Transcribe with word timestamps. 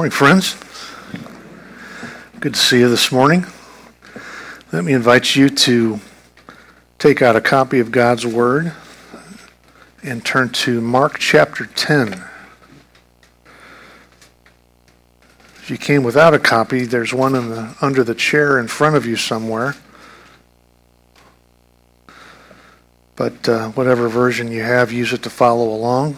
Morning, 0.00 0.12
friends. 0.12 0.56
Good 2.40 2.54
to 2.54 2.58
see 2.58 2.78
you 2.78 2.88
this 2.88 3.12
morning. 3.12 3.44
Let 4.72 4.82
me 4.82 4.94
invite 4.94 5.36
you 5.36 5.50
to 5.50 6.00
take 6.98 7.20
out 7.20 7.36
a 7.36 7.40
copy 7.42 7.80
of 7.80 7.92
God's 7.92 8.24
Word 8.24 8.72
and 10.02 10.24
turn 10.24 10.48
to 10.52 10.80
Mark 10.80 11.18
chapter 11.18 11.66
10. 11.66 12.14
If 15.56 15.66
you 15.68 15.76
came 15.76 16.02
without 16.02 16.32
a 16.32 16.38
copy, 16.38 16.86
there's 16.86 17.12
one 17.12 17.32
the, 17.32 17.76
under 17.82 18.02
the 18.02 18.14
chair 18.14 18.58
in 18.58 18.68
front 18.68 18.96
of 18.96 19.04
you 19.04 19.16
somewhere. 19.16 19.74
But 23.16 23.46
uh, 23.46 23.68
whatever 23.72 24.08
version 24.08 24.50
you 24.50 24.62
have, 24.62 24.92
use 24.92 25.12
it 25.12 25.22
to 25.24 25.30
follow 25.30 25.68
along. 25.68 26.16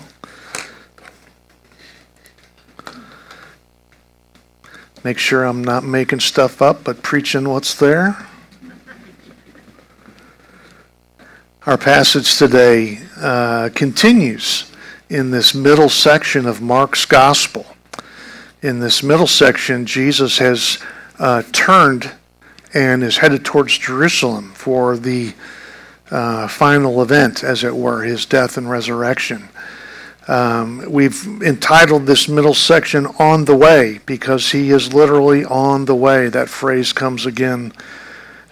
Make 5.05 5.19
sure 5.19 5.43
I'm 5.43 5.65
not 5.65 5.83
making 5.83 6.21
stuff 6.21 6.63
up, 6.63 6.85
but 6.85 7.03
preaching 7.03 7.49
what's 7.49 7.75
there. 7.75 8.25
Our 11.67 11.77
passage 11.77 12.39
today 12.39 13.01
uh, 13.17 13.71
continues 13.75 14.71
in 15.09 15.33
this 15.33 15.57
middle 15.57 15.89
section 15.89 16.47
of 16.47 16.63
Mark's 16.63 17.05
Gospel. 17.05 17.67
In 18.63 18.79
this 18.79 19.03
middle 19.03 19.27
section, 19.27 19.87
Jesus 19.87 20.39
has 20.39 20.79
uh, 21.19 21.43
turned 21.51 22.13
and 22.73 23.03
is 23.03 23.17
headed 23.17 23.45
towards 23.45 23.77
Jerusalem 23.79 24.53
for 24.55 24.97
the 24.97 25.35
uh, 26.13 26.47
final 26.47 27.03
event, 27.03 27.43
as 27.43 27.65
it 27.65 27.75
were, 27.75 28.03
his 28.03 28.25
death 28.25 28.57
and 28.57 28.71
resurrection. 28.71 29.49
Um, 30.29 30.85
we've 30.89 31.43
entitled 31.43 32.07
this 32.07 32.29
middle 32.29 32.55
section 32.55 33.07
On 33.19 33.45
the 33.45 33.57
Way 33.57 34.01
because 34.07 34.53
he 34.53 34.71
is 34.71 34.95
literally 34.95 35.45
on 35.45 35.87
the 35.87 35.97
way. 35.97 36.29
That 36.29 36.49
phrase 36.49 36.93
comes 36.93 37.27
again, 37.27 37.73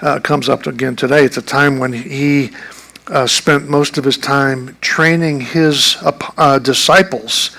uh, 0.00 0.18
comes 0.20 0.48
up 0.48 0.66
again 0.66 0.96
today. 0.96 1.24
It's 1.24 1.36
a 1.36 1.42
time 1.42 1.78
when 1.78 1.92
he 1.92 2.50
uh, 3.06 3.26
spent 3.26 3.68
most 3.68 3.98
of 3.98 4.04
his 4.04 4.16
time 4.16 4.76
training 4.80 5.40
his 5.42 5.96
uh, 6.02 6.58
disciples, 6.58 7.56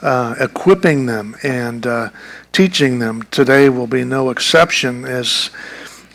uh, 0.00 0.34
equipping 0.40 1.06
them, 1.06 1.36
and 1.44 1.86
uh, 1.86 2.10
teaching 2.50 2.98
them. 2.98 3.22
Today 3.30 3.68
will 3.68 3.86
be 3.86 4.04
no 4.04 4.30
exception 4.30 5.04
as 5.04 5.50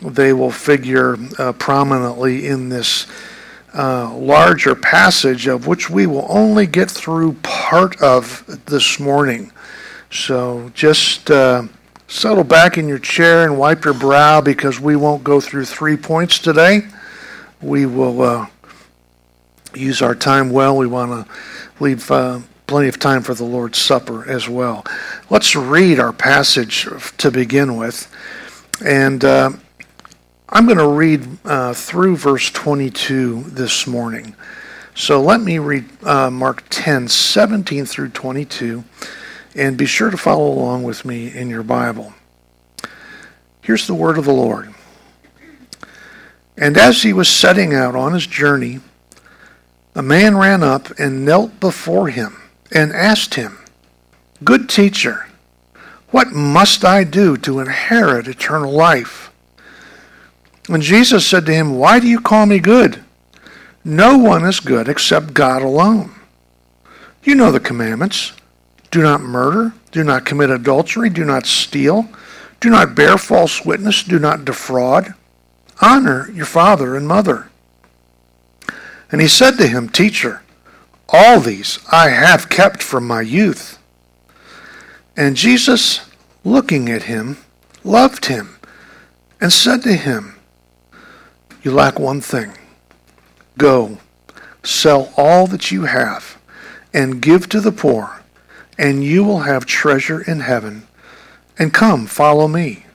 they 0.02 0.34
will 0.34 0.50
figure 0.50 1.16
uh, 1.38 1.52
prominently 1.52 2.46
in 2.46 2.68
this 2.68 3.06
uh, 3.74 4.14
larger 4.14 4.74
passage 4.74 5.46
of 5.46 5.66
which 5.66 5.90
we 5.90 6.06
will 6.06 6.26
only 6.28 6.66
get 6.66 6.90
through 6.90 7.34
part 7.42 8.00
of 8.00 8.44
this 8.66 8.98
morning. 8.98 9.52
So 10.10 10.70
just 10.74 11.30
uh, 11.30 11.64
settle 12.06 12.44
back 12.44 12.78
in 12.78 12.88
your 12.88 12.98
chair 12.98 13.44
and 13.44 13.58
wipe 13.58 13.84
your 13.84 13.94
brow 13.94 14.40
because 14.40 14.80
we 14.80 14.96
won't 14.96 15.22
go 15.22 15.40
through 15.40 15.66
three 15.66 15.96
points 15.96 16.38
today. 16.38 16.82
We 17.60 17.86
will 17.86 18.22
uh, 18.22 18.46
use 19.74 20.00
our 20.00 20.14
time 20.14 20.50
well. 20.50 20.76
We 20.76 20.86
want 20.86 21.26
to 21.26 21.34
leave 21.82 22.10
uh, 22.10 22.40
plenty 22.66 22.88
of 22.88 22.98
time 22.98 23.22
for 23.22 23.34
the 23.34 23.44
Lord's 23.44 23.78
Supper 23.78 24.28
as 24.28 24.48
well. 24.48 24.84
Let's 25.28 25.54
read 25.54 26.00
our 26.00 26.12
passage 26.12 26.88
to 27.18 27.30
begin 27.30 27.76
with. 27.76 28.10
And 28.84 29.24
uh, 29.24 29.50
I'm 30.50 30.64
going 30.64 30.78
to 30.78 30.88
read 30.88 31.26
uh, 31.44 31.74
through 31.74 32.16
verse 32.16 32.50
22 32.50 33.42
this 33.48 33.86
morning. 33.86 34.34
So 34.94 35.20
let 35.20 35.42
me 35.42 35.58
read 35.58 35.84
uh, 36.02 36.30
Mark 36.30 36.64
10, 36.70 37.08
17 37.08 37.84
through 37.84 38.08
22, 38.08 38.82
and 39.54 39.76
be 39.76 39.84
sure 39.84 40.08
to 40.08 40.16
follow 40.16 40.50
along 40.50 40.84
with 40.84 41.04
me 41.04 41.30
in 41.30 41.50
your 41.50 41.62
Bible. 41.62 42.14
Here's 43.60 43.86
the 43.86 43.94
word 43.94 44.16
of 44.16 44.24
the 44.24 44.32
Lord. 44.32 44.72
And 46.56 46.78
as 46.78 47.02
he 47.02 47.12
was 47.12 47.28
setting 47.28 47.74
out 47.74 47.94
on 47.94 48.14
his 48.14 48.26
journey, 48.26 48.80
a 49.94 50.02
man 50.02 50.34
ran 50.38 50.62
up 50.62 50.98
and 50.98 51.26
knelt 51.26 51.60
before 51.60 52.08
him 52.08 52.40
and 52.72 52.90
asked 52.94 53.34
him, 53.34 53.58
Good 54.42 54.70
teacher, 54.70 55.26
what 56.08 56.28
must 56.28 56.86
I 56.86 57.04
do 57.04 57.36
to 57.36 57.60
inherit 57.60 58.26
eternal 58.26 58.72
life? 58.72 59.27
And 60.68 60.82
Jesus 60.82 61.26
said 61.26 61.46
to 61.46 61.54
him, 61.54 61.78
Why 61.78 61.98
do 61.98 62.06
you 62.06 62.20
call 62.20 62.46
me 62.46 62.58
good? 62.58 63.02
No 63.84 64.18
one 64.18 64.44
is 64.44 64.60
good 64.60 64.88
except 64.88 65.34
God 65.34 65.62
alone. 65.62 66.14
You 67.24 67.34
know 67.34 67.50
the 67.50 67.60
commandments 67.60 68.32
do 68.90 69.02
not 69.02 69.20
murder, 69.20 69.74
do 69.92 70.02
not 70.02 70.24
commit 70.24 70.50
adultery, 70.50 71.10
do 71.10 71.24
not 71.24 71.46
steal, 71.46 72.08
do 72.60 72.70
not 72.70 72.94
bear 72.94 73.18
false 73.18 73.64
witness, 73.64 74.02
do 74.02 74.18
not 74.18 74.44
defraud, 74.44 75.14
honor 75.80 76.30
your 76.32 76.46
father 76.46 76.96
and 76.96 77.06
mother. 77.06 77.50
And 79.10 79.20
he 79.20 79.28
said 79.28 79.52
to 79.52 79.66
him, 79.66 79.88
Teacher, 79.88 80.42
all 81.08 81.40
these 81.40 81.78
I 81.90 82.10
have 82.10 82.48
kept 82.48 82.82
from 82.82 83.06
my 83.06 83.22
youth. 83.22 83.78
And 85.16 85.36
Jesus, 85.36 86.00
looking 86.44 86.90
at 86.90 87.04
him, 87.04 87.38
loved 87.84 88.26
him 88.26 88.58
and 89.40 89.52
said 89.52 89.82
to 89.82 89.94
him, 89.94 90.37
you 91.68 91.74
lack 91.74 91.98
one 91.98 92.22
thing. 92.22 92.52
Go, 93.58 93.98
sell 94.62 95.12
all 95.18 95.46
that 95.48 95.70
you 95.70 95.82
have, 95.82 96.38
and 96.94 97.20
give 97.20 97.46
to 97.50 97.60
the 97.60 97.72
poor, 97.72 98.22
and 98.78 99.04
you 99.04 99.22
will 99.22 99.40
have 99.40 99.66
treasure 99.66 100.22
in 100.22 100.40
heaven. 100.40 100.88
And 101.58 101.74
come, 101.74 102.06
follow 102.06 102.48
me. 102.48 102.86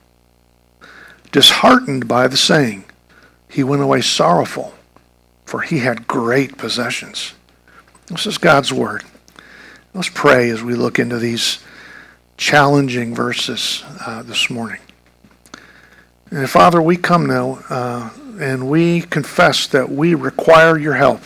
Disheartened 1.31 2.07
by 2.07 2.27
the 2.27 2.35
saying, 2.35 2.85
he 3.47 3.63
went 3.63 3.83
away 3.83 4.01
sorrowful, 4.01 4.73
for 5.45 5.61
he 5.61 5.79
had 5.79 6.07
great 6.07 6.57
possessions. 6.57 7.35
This 8.07 8.25
is 8.25 8.39
God's 8.39 8.73
word. 8.73 9.03
Let's 9.93 10.09
pray 10.09 10.49
as 10.49 10.63
we 10.63 10.73
look 10.73 10.97
into 10.97 11.19
these 11.19 11.63
challenging 12.37 13.13
verses 13.13 13.83
uh, 14.03 14.23
this 14.23 14.49
morning. 14.49 14.79
And 16.31 16.49
Father, 16.49 16.81
we 16.81 16.97
come 16.97 17.27
now 17.27 17.59
uh, 17.69 18.09
and 18.39 18.69
we 18.69 19.01
confess 19.01 19.67
that 19.67 19.89
we 19.89 20.15
require 20.15 20.77
your 20.77 20.93
help. 20.93 21.21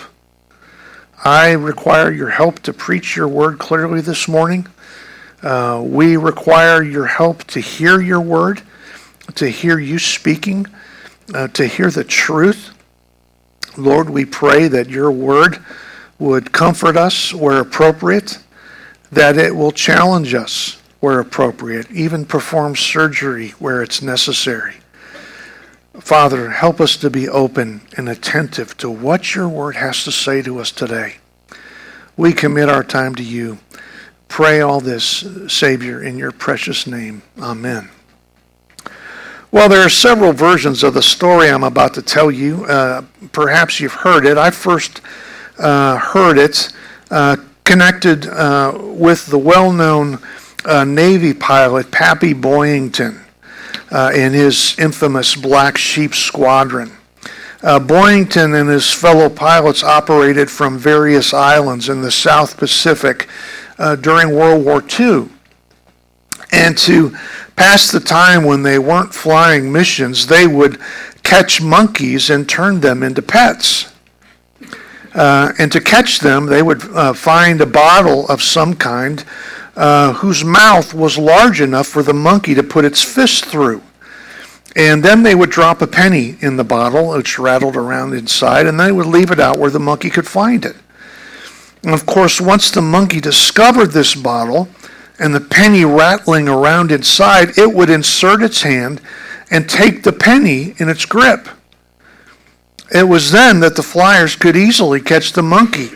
I 1.24 1.52
require 1.52 2.12
your 2.12 2.30
help 2.30 2.60
to 2.60 2.74
preach 2.74 3.16
your 3.16 3.28
word 3.28 3.60
clearly 3.60 4.02
this 4.02 4.28
morning. 4.28 4.68
Uh, 5.42 5.82
we 5.86 6.18
require 6.18 6.84
your 6.84 7.06
help 7.06 7.44
to 7.46 7.60
hear 7.60 8.02
your 8.02 8.22
word, 8.22 8.62
to 9.36 9.50
hear 9.50 9.80
you 9.80 10.00
speaking, 10.00 10.66
uh, 11.34 11.48
to 11.50 11.66
hear 11.66 11.90
the 11.90 12.04
truth. 12.04 12.74
Lord, 13.78 14.10
we 14.10 14.26
pray 14.26 14.68
that 14.68 14.90
your 14.90 15.12
word 15.12 15.64
would 16.20 16.52
comfort 16.52 16.98
us 16.98 17.34
where 17.34 17.60
appropriate, 17.60 18.40
that 19.12 19.38
it 19.38 19.56
will 19.56 19.72
challenge 19.72 20.34
us 20.34 20.82
where 21.00 21.20
appropriate, 21.20 21.90
even 21.92 22.26
perform 22.26 22.76
surgery 22.76 23.50
where 23.60 23.84
it's 23.84 24.02
necessary. 24.02 24.76
Father, 26.00 26.52
help 26.52 26.80
us 26.80 26.96
to 26.98 27.10
be 27.10 27.28
open 27.28 27.82
and 27.98 28.08
attentive 28.08 28.78
to 28.78 28.90
what 28.90 29.34
your 29.34 29.50
word 29.50 29.76
has 29.76 30.04
to 30.04 30.12
say 30.12 30.42
to 30.44 30.60
us 30.60 30.72
today. 30.72 31.16
We 32.16 32.34
commit 32.34 32.70
our 32.70 32.84
time 32.84 33.16
to 33.16 33.24
you. 33.24 33.58
Pray 34.28 34.62
all 34.62 34.80
this, 34.80 35.26
Savior, 35.48 36.02
in 36.02 36.18
your 36.18 36.32
precious 36.32 36.86
name. 36.86 37.24
Amen. 37.40 37.90
Well, 39.52 39.70
there 39.70 39.84
are 39.84 39.90
several 39.90 40.34
versions 40.34 40.84
of 40.84 40.94
the 40.94 41.02
story 41.02 41.50
I'm 41.50 41.64
about 41.64 41.94
to 41.96 42.02
tell 42.02 42.30
you. 42.30 42.66
Uh, 42.66 43.04
perhaps 43.32 43.80
you've 43.80 43.94
heard 43.94 44.26
it. 44.26 44.38
I 44.38 44.52
first 44.52 45.02
uh, 45.58 45.98
heard 45.98 46.38
it 46.38 46.72
uh, 47.10 47.38
connected 47.64 48.28
uh, 48.28 48.78
with 48.80 49.26
the 49.28 49.38
well 49.38 49.72
known 49.72 50.20
uh, 50.64 50.84
Navy 50.84 51.34
pilot, 51.34 51.90
Pappy 51.92 52.34
Boyington 52.34 53.24
uh, 53.92 54.12
in 54.14 54.34
his 54.34 54.78
infamous 54.80 55.36
Black 55.36 55.78
Sheep 55.78 56.14
Squadron. 56.14 56.92
Uh, 57.64 57.80
Boyington 57.80 58.60
and 58.60 58.70
his 58.70 58.92
fellow 58.92 59.30
pilots 59.30 59.84
operated 59.84 60.50
from 60.50 60.78
various 60.78 61.34
islands 61.34 61.90
in 61.90 62.02
the 62.02 62.12
South 62.12 62.56
Pacific 62.58 63.28
uh, 63.80 63.96
during 63.96 64.36
World 64.36 64.64
War 64.64 64.84
II. 65.00 65.30
And 66.52 66.78
to 66.80 67.16
pass 67.56 67.92
the 67.92 68.00
time 68.00 68.44
when 68.44 68.64
they 68.64 68.80
weren't 68.80 69.14
flying 69.14 69.72
missions, 69.72 70.28
they 70.28 70.48
would 70.48 70.80
catch 71.24 71.62
monkeys 71.62 72.30
and 72.30 72.48
turn 72.48 72.80
them 72.80 73.04
into 73.04 73.22
pets. 73.22 73.92
Uh, 75.14 75.52
and 75.58 75.72
to 75.72 75.82
catch 75.82 76.20
them, 76.20 76.46
they 76.46 76.62
would 76.62 76.84
uh, 76.92 77.12
find 77.12 77.60
a 77.60 77.66
bottle 77.66 78.28
of 78.28 78.42
some 78.44 78.76
kind 78.76 79.26
uh, 79.78 80.12
whose 80.14 80.44
mouth 80.44 80.92
was 80.94 81.20
large 81.20 81.62
enough 81.62 81.86
for 81.86 82.02
the 82.02 82.14
monkey 82.14 82.56
to 82.56 82.64
put 82.64 82.84
its 82.84 83.04
fist 83.04 83.46
through. 83.46 83.82
And 84.76 85.04
then 85.04 85.22
they 85.22 85.36
would 85.36 85.52
drop 85.52 85.82
a 85.82 85.88
penny 85.88 86.36
in 86.42 86.58
the 86.58 86.64
bottle, 86.64 87.10
which 87.10 87.38
rattled 87.38 87.76
around 87.76 88.14
inside, 88.14 88.66
and 88.66 88.80
then 88.80 88.88
they 88.88 88.92
would 88.92 89.06
leave 89.06 89.30
it 89.30 89.40
out 89.40 89.60
where 89.60 89.70
the 89.70 89.80
monkey 89.80 90.10
could 90.10 90.28
find 90.28 90.66
it. 90.66 90.76
And 91.84 91.94
of 91.94 92.08
course, 92.08 92.42
once 92.42 92.72
the 92.72 92.82
monkey 92.82 93.22
discovered 93.22 93.92
this 93.92 94.16
bottle 94.16 94.68
and 95.20 95.34
the 95.34 95.42
penny 95.42 95.86
rattling 95.86 96.50
around 96.50 96.92
inside, 96.92 97.58
it 97.58 97.72
would 97.72 97.92
insert 97.92 98.42
its 98.42 98.64
hand 98.64 99.00
and 99.52 99.70
take 99.70 100.02
the 100.02 100.12
penny 100.12 100.74
in 100.80 100.90
its 100.90 101.06
grip. 101.06 101.48
It 102.94 103.08
was 103.08 103.32
then 103.32 103.60
that 103.60 103.76
the 103.76 103.84
flyers 103.84 104.36
could 104.36 104.56
easily 104.56 105.02
catch 105.02 105.34
the 105.34 105.44
monkey 105.44 105.92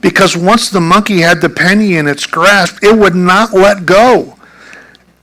because 0.00 0.36
once 0.36 0.70
the 0.70 0.80
monkey 0.80 1.20
had 1.20 1.40
the 1.40 1.48
penny 1.48 1.96
in 1.96 2.06
its 2.06 2.26
grasp, 2.26 2.82
it 2.82 2.96
would 2.96 3.14
not 3.14 3.52
let 3.52 3.86
go. 3.86 4.36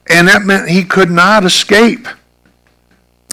And 0.09 0.27
that 0.27 0.43
meant 0.43 0.69
he 0.69 0.83
could 0.83 1.11
not 1.11 1.45
escape. 1.45 2.07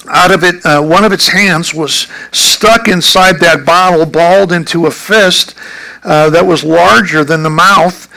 Out 0.08 0.32
of 0.32 0.44
it, 0.44 0.64
uh, 0.67 0.82
one 0.82 1.05
of 1.05 1.12
its 1.12 1.29
hands 1.29 1.73
was 1.73 2.08
stuck 2.32 2.88
inside 2.88 3.41
that 3.41 3.64
bottle, 3.64 4.05
balled 4.05 4.52
into 4.52 4.87
a 4.87 4.91
fist 4.91 5.55
uh, 6.02 6.29
that 6.31 6.44
was 6.44 6.64
larger 6.64 7.25
than 7.25 7.43
the 7.43 7.50
mouth. 7.50 8.08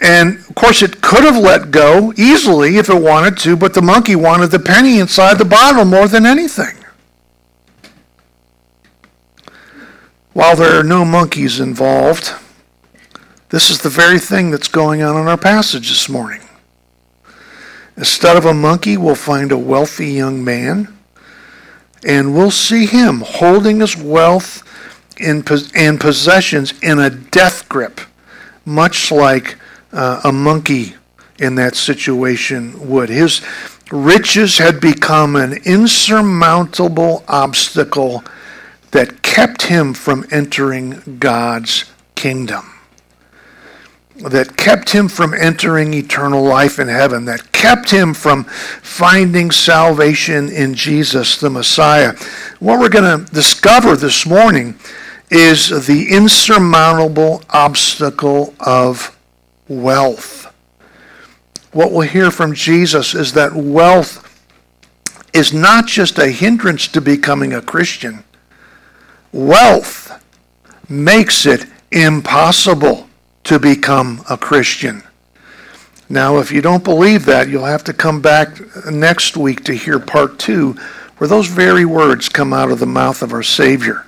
And 0.00 0.38
of 0.38 0.54
course, 0.54 0.82
it 0.82 1.00
could 1.00 1.24
have 1.24 1.36
let 1.36 1.70
go 1.70 2.12
easily 2.16 2.76
if 2.76 2.88
it 2.88 3.00
wanted 3.00 3.38
to, 3.38 3.56
but 3.56 3.74
the 3.74 3.82
monkey 3.82 4.16
wanted 4.16 4.50
the 4.50 4.58
penny 4.58 4.98
inside 4.98 5.38
the 5.38 5.44
bottle 5.44 5.84
more 5.84 6.08
than 6.08 6.26
anything. 6.26 6.77
While 10.38 10.54
there 10.54 10.78
are 10.78 10.84
no 10.84 11.04
monkeys 11.04 11.58
involved, 11.58 12.32
this 13.48 13.70
is 13.70 13.82
the 13.82 13.88
very 13.88 14.20
thing 14.20 14.52
that's 14.52 14.68
going 14.68 15.02
on 15.02 15.20
in 15.20 15.26
our 15.26 15.36
passage 15.36 15.88
this 15.88 16.08
morning. 16.08 16.42
Instead 17.96 18.36
of 18.36 18.44
a 18.44 18.54
monkey, 18.54 18.96
we'll 18.96 19.16
find 19.16 19.50
a 19.50 19.58
wealthy 19.58 20.12
young 20.12 20.44
man, 20.44 20.96
and 22.06 22.36
we'll 22.36 22.52
see 22.52 22.86
him 22.86 23.22
holding 23.26 23.80
his 23.80 23.96
wealth 23.96 24.62
and 25.20 25.44
possessions 25.44 26.72
in 26.82 27.00
a 27.00 27.10
death 27.10 27.68
grip, 27.68 28.00
much 28.64 29.10
like 29.10 29.56
uh, 29.92 30.20
a 30.22 30.30
monkey 30.30 30.94
in 31.40 31.56
that 31.56 31.74
situation 31.74 32.88
would. 32.88 33.08
His 33.08 33.42
riches 33.90 34.58
had 34.58 34.80
become 34.80 35.34
an 35.34 35.54
insurmountable 35.64 37.24
obstacle 37.26 38.22
that 38.90 39.22
kept 39.22 39.62
him 39.62 39.94
from 39.94 40.26
entering 40.30 41.18
God's 41.18 41.84
kingdom. 42.14 42.74
That 44.16 44.56
kept 44.56 44.90
him 44.90 45.08
from 45.08 45.32
entering 45.32 45.94
eternal 45.94 46.42
life 46.42 46.80
in 46.80 46.88
heaven, 46.88 47.24
that 47.26 47.52
kept 47.52 47.90
him 47.90 48.14
from 48.14 48.44
finding 48.44 49.50
salvation 49.52 50.48
in 50.48 50.74
Jesus 50.74 51.38
the 51.38 51.50
Messiah. 51.50 52.14
What 52.58 52.80
we're 52.80 52.88
going 52.88 53.24
to 53.24 53.32
discover 53.32 53.94
this 53.94 54.26
morning 54.26 54.74
is 55.30 55.86
the 55.86 56.08
insurmountable 56.10 57.42
obstacle 57.50 58.54
of 58.58 59.16
wealth. 59.68 60.52
What 61.72 61.92
we'll 61.92 62.08
hear 62.08 62.30
from 62.30 62.54
Jesus 62.54 63.14
is 63.14 63.34
that 63.34 63.54
wealth 63.54 64.24
is 65.32 65.52
not 65.52 65.86
just 65.86 66.18
a 66.18 66.28
hindrance 66.28 66.88
to 66.88 67.00
becoming 67.00 67.52
a 67.52 67.62
Christian, 67.62 68.24
wealth 69.32 70.24
makes 70.88 71.46
it 71.46 71.66
impossible 71.90 73.08
to 73.44 73.58
become 73.58 74.22
a 74.28 74.36
Christian. 74.36 75.02
Now, 76.10 76.38
if 76.38 76.50
you 76.50 76.62
don't 76.62 76.84
believe 76.84 77.26
that, 77.26 77.48
you'll 77.48 77.64
have 77.64 77.84
to 77.84 77.92
come 77.92 78.22
back 78.22 78.58
next 78.90 79.36
week 79.36 79.64
to 79.64 79.74
hear 79.74 79.98
part 79.98 80.38
two, 80.38 80.72
where 81.18 81.28
those 81.28 81.48
very 81.48 81.84
words 81.84 82.28
come 82.28 82.52
out 82.52 82.70
of 82.70 82.78
the 82.78 82.86
mouth 82.86 83.22
of 83.22 83.32
our 83.32 83.42
Savior. 83.42 84.06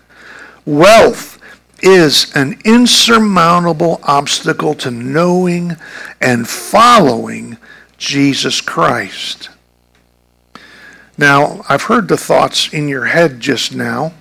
Wealth 0.65 1.39
is 1.83 2.35
an 2.35 2.59
insurmountable 2.65 4.01
obstacle 4.03 4.75
to 4.75 4.91
knowing 4.91 5.77
and 6.21 6.49
following 6.49 7.57
Jesus 7.99 8.61
Christ. 8.61 9.51
Now, 11.19 11.63
I've 11.69 11.83
heard 11.83 12.09
the 12.09 12.17
thoughts 12.17 12.73
in 12.73 12.89
your 12.89 13.07
head 13.07 13.41
just 13.41 13.75
now, 13.75 14.15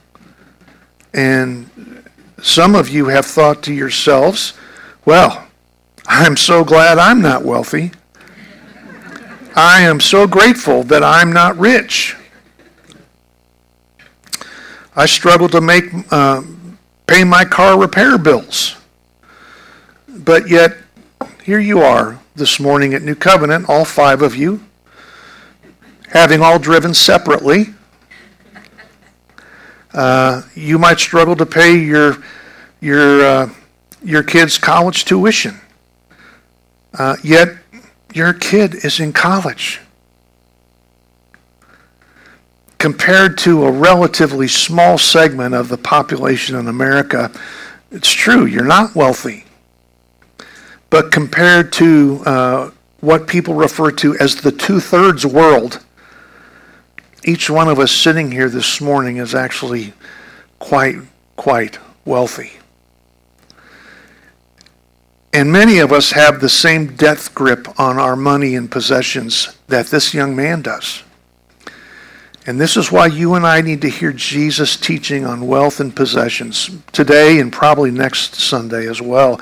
and 1.13 2.03
some 2.41 2.75
of 2.75 2.89
you 2.89 3.07
have 3.07 3.25
thought 3.25 3.63
to 3.63 3.73
yourselves, 3.73 4.53
well, 5.05 5.47
I'm 6.07 6.37
so 6.37 6.63
glad 6.63 6.97
I'm 6.97 7.21
not 7.21 7.43
wealthy. 7.43 7.91
I 9.55 9.81
am 9.81 9.99
so 9.99 10.27
grateful 10.27 10.83
that 10.83 11.03
I'm 11.03 11.33
not 11.33 11.57
rich. 11.57 12.15
I 14.95 15.05
struggle 15.05 15.49
to 15.49 15.61
make 15.61 15.85
uh, 16.11 16.41
pay 17.07 17.23
my 17.23 17.45
car 17.45 17.79
repair 17.79 18.17
bills. 18.17 18.75
But 20.07 20.49
yet, 20.49 20.77
here 21.43 21.59
you 21.59 21.81
are 21.81 22.19
this 22.35 22.59
morning 22.59 22.93
at 22.93 23.01
New 23.01 23.15
Covenant, 23.15 23.69
all 23.69 23.85
five 23.85 24.21
of 24.21 24.35
you, 24.35 24.63
having 26.09 26.41
all 26.41 26.59
driven 26.59 26.93
separately. 26.93 27.73
Uh, 29.99 30.43
you 30.55 30.79
might 30.79 30.97
struggle 30.97 31.35
to 31.35 31.45
pay 31.45 31.77
your 31.77 32.17
your 32.79 33.25
uh, 33.25 33.49
your 34.01 34.23
kid's 34.23 34.57
college 34.57 35.03
tuition. 35.03 35.59
Uh, 36.97 37.17
yet 37.23 37.49
your 38.13 38.33
kid 38.33 38.85
is 38.85 38.99
in 38.99 39.11
college 39.11 39.81
compared 42.79 43.37
to 43.37 43.65
a 43.65 43.71
relatively 43.71 44.47
small 44.47 44.97
segment 44.97 45.53
of 45.53 45.67
the 45.67 45.77
population 45.77 46.55
in 46.55 46.67
America, 46.67 47.29
it's 47.91 48.09
true, 48.09 48.45
you're 48.45 48.63
not 48.63 48.95
wealthy. 48.95 49.43
But 50.89 51.11
compared 51.11 51.71
to 51.73 52.23
uh, 52.25 52.71
what 53.01 53.27
people 53.27 53.53
refer 53.53 53.91
to 53.91 54.17
as 54.17 54.37
the 54.37 54.51
two 54.51 54.79
thirds 54.79 55.25
world, 55.25 55.85
each 57.23 57.49
one 57.49 57.67
of 57.67 57.79
us 57.79 57.91
sitting 57.91 58.31
here 58.31 58.49
this 58.49 58.79
morning 58.79 59.17
is 59.17 59.35
actually 59.35 59.93
quite, 60.59 60.97
quite 61.35 61.79
wealthy. 62.05 62.53
And 65.31 65.51
many 65.51 65.79
of 65.79 65.91
us 65.91 66.11
have 66.11 66.39
the 66.39 66.49
same 66.49 66.95
death 66.95 67.35
grip 67.35 67.79
on 67.79 67.99
our 67.99 68.15
money 68.15 68.55
and 68.55 68.71
possessions 68.71 69.57
that 69.67 69.87
this 69.87 70.13
young 70.13 70.35
man 70.35 70.61
does. 70.61 71.03
And 72.47 72.59
this 72.59 72.77
is 72.77 72.91
why 72.91 73.07
you 73.07 73.35
and 73.35 73.45
I 73.45 73.61
need 73.61 73.81
to 73.81 73.89
hear 73.89 74.11
Jesus 74.11 74.75
teaching 74.75 75.25
on 75.25 75.45
wealth 75.45 75.79
and 75.79 75.95
possessions 75.95 76.71
today 76.91 77.39
and 77.39 77.53
probably 77.53 77.91
next 77.91 78.35
Sunday 78.35 78.87
as 78.87 79.01
well. 79.01 79.39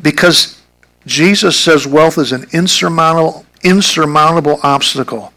Because 0.00 0.62
Jesus 1.06 1.58
says 1.58 1.86
wealth 1.86 2.16
is 2.16 2.32
an 2.32 2.46
insurmountable, 2.52 3.44
insurmountable 3.62 4.58
obstacle 4.62 5.34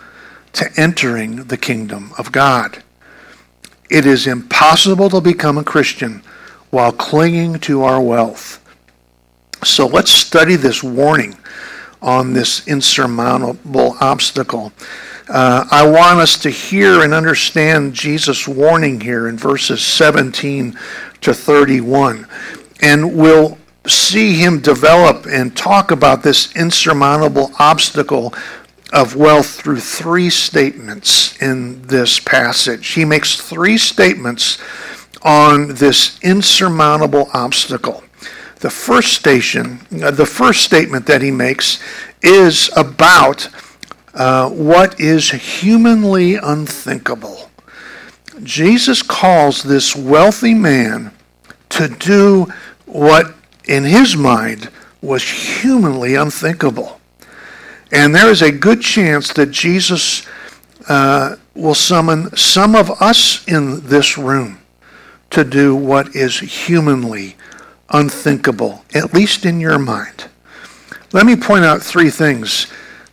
to 0.54 0.70
entering 0.78 1.46
the 1.46 1.58
kingdom 1.58 2.12
of 2.18 2.32
God. 2.32 2.84
It 3.90 4.06
is 4.06 4.28
impossible 4.28 5.10
to 5.10 5.22
become 5.22 5.58
a 5.58 5.64
Christian 5.64 6.24
while 6.70 6.92
clinging 6.92 7.60
to 7.60 7.84
our 7.84 8.02
wealth. 8.02 8.60
So 9.64 9.88
let's 9.88 10.12
study 10.12 10.56
this 10.56 10.84
warning 10.84 11.38
on 12.02 12.34
this 12.34 12.68
insurmountable 12.68 13.96
obstacle 14.00 14.74
uh, 15.30 15.66
I 15.72 15.88
want 15.88 16.20
us 16.20 16.38
to 16.40 16.50
hear 16.50 17.02
and 17.02 17.14
understand 17.14 17.94
Jesus' 17.94 18.48
warning 18.48 19.00
here 19.00 19.30
in 19.30 19.38
verses 19.38 19.82
17 19.82 20.78
to 21.22 21.34
31. 21.34 22.28
And 22.82 23.16
we'll 23.16 23.58
see 23.88 24.34
him 24.34 24.60
develop 24.60 25.26
and 25.26 25.56
talk 25.56 25.92
about 25.92 26.24
this 26.24 26.54
insurmountable 26.56 27.52
obstacle 27.58 28.34
of 28.94 29.16
wealth 29.16 29.60
through 29.60 29.80
three 29.80 30.30
statements 30.30 31.36
in 31.42 31.82
this 31.88 32.20
passage. 32.20 32.90
He 32.90 33.04
makes 33.04 33.42
three 33.42 33.78
statements 33.78 34.60
on 35.24 35.76
this 35.76 36.20
insurmountable 36.22 37.30
obstacle. 37.34 38.04
The 38.60 38.70
first 38.70 39.14
station, 39.14 39.80
uh, 40.02 40.12
the 40.12 40.28
first 40.28 40.62
statement 40.62 41.08
that 41.08 41.24
he 41.24 41.32
makes 41.32 41.80
is 42.22 42.70
about 42.78 43.50
uh, 44.14 44.50
what 44.50 45.00
is 45.00 45.32
humanly 45.32 46.36
unthinkable. 46.36 47.50
Jesus 48.44 49.02
calls 49.02 49.64
this 49.64 49.96
wealthy 49.96 50.54
man 50.54 51.12
to 51.70 51.88
do 51.88 52.48
what, 52.86 53.34
in 53.66 53.84
his 53.84 54.16
mind, 54.16 54.70
was 55.02 55.24
humanly 55.62 56.14
unthinkable. 56.16 57.00
And 57.94 58.14
there 58.14 58.32
is 58.32 58.42
a 58.42 58.52
good 58.52 58.82
chance 58.82 59.32
that 59.34 59.52
Jesus 59.52 60.26
uh, 60.90 61.36
will 61.54 61.76
summon 61.76 62.36
some 62.36 62.76
of 62.76 62.90
us 63.00 63.48
in 63.48 63.88
this 63.88 64.18
room 64.18 64.60
to 65.30 65.44
do 65.44 65.76
what 65.76 66.16
is 66.16 66.40
humanly 66.40 67.36
unthinkable, 67.90 68.84
at 68.96 69.14
least 69.14 69.46
in 69.46 69.60
your 69.60 69.78
mind. 69.78 70.28
Let 71.12 71.28
me 71.28 71.36
point 71.36 71.66
out 71.66 71.84
three 71.84 72.10
things 72.10 72.66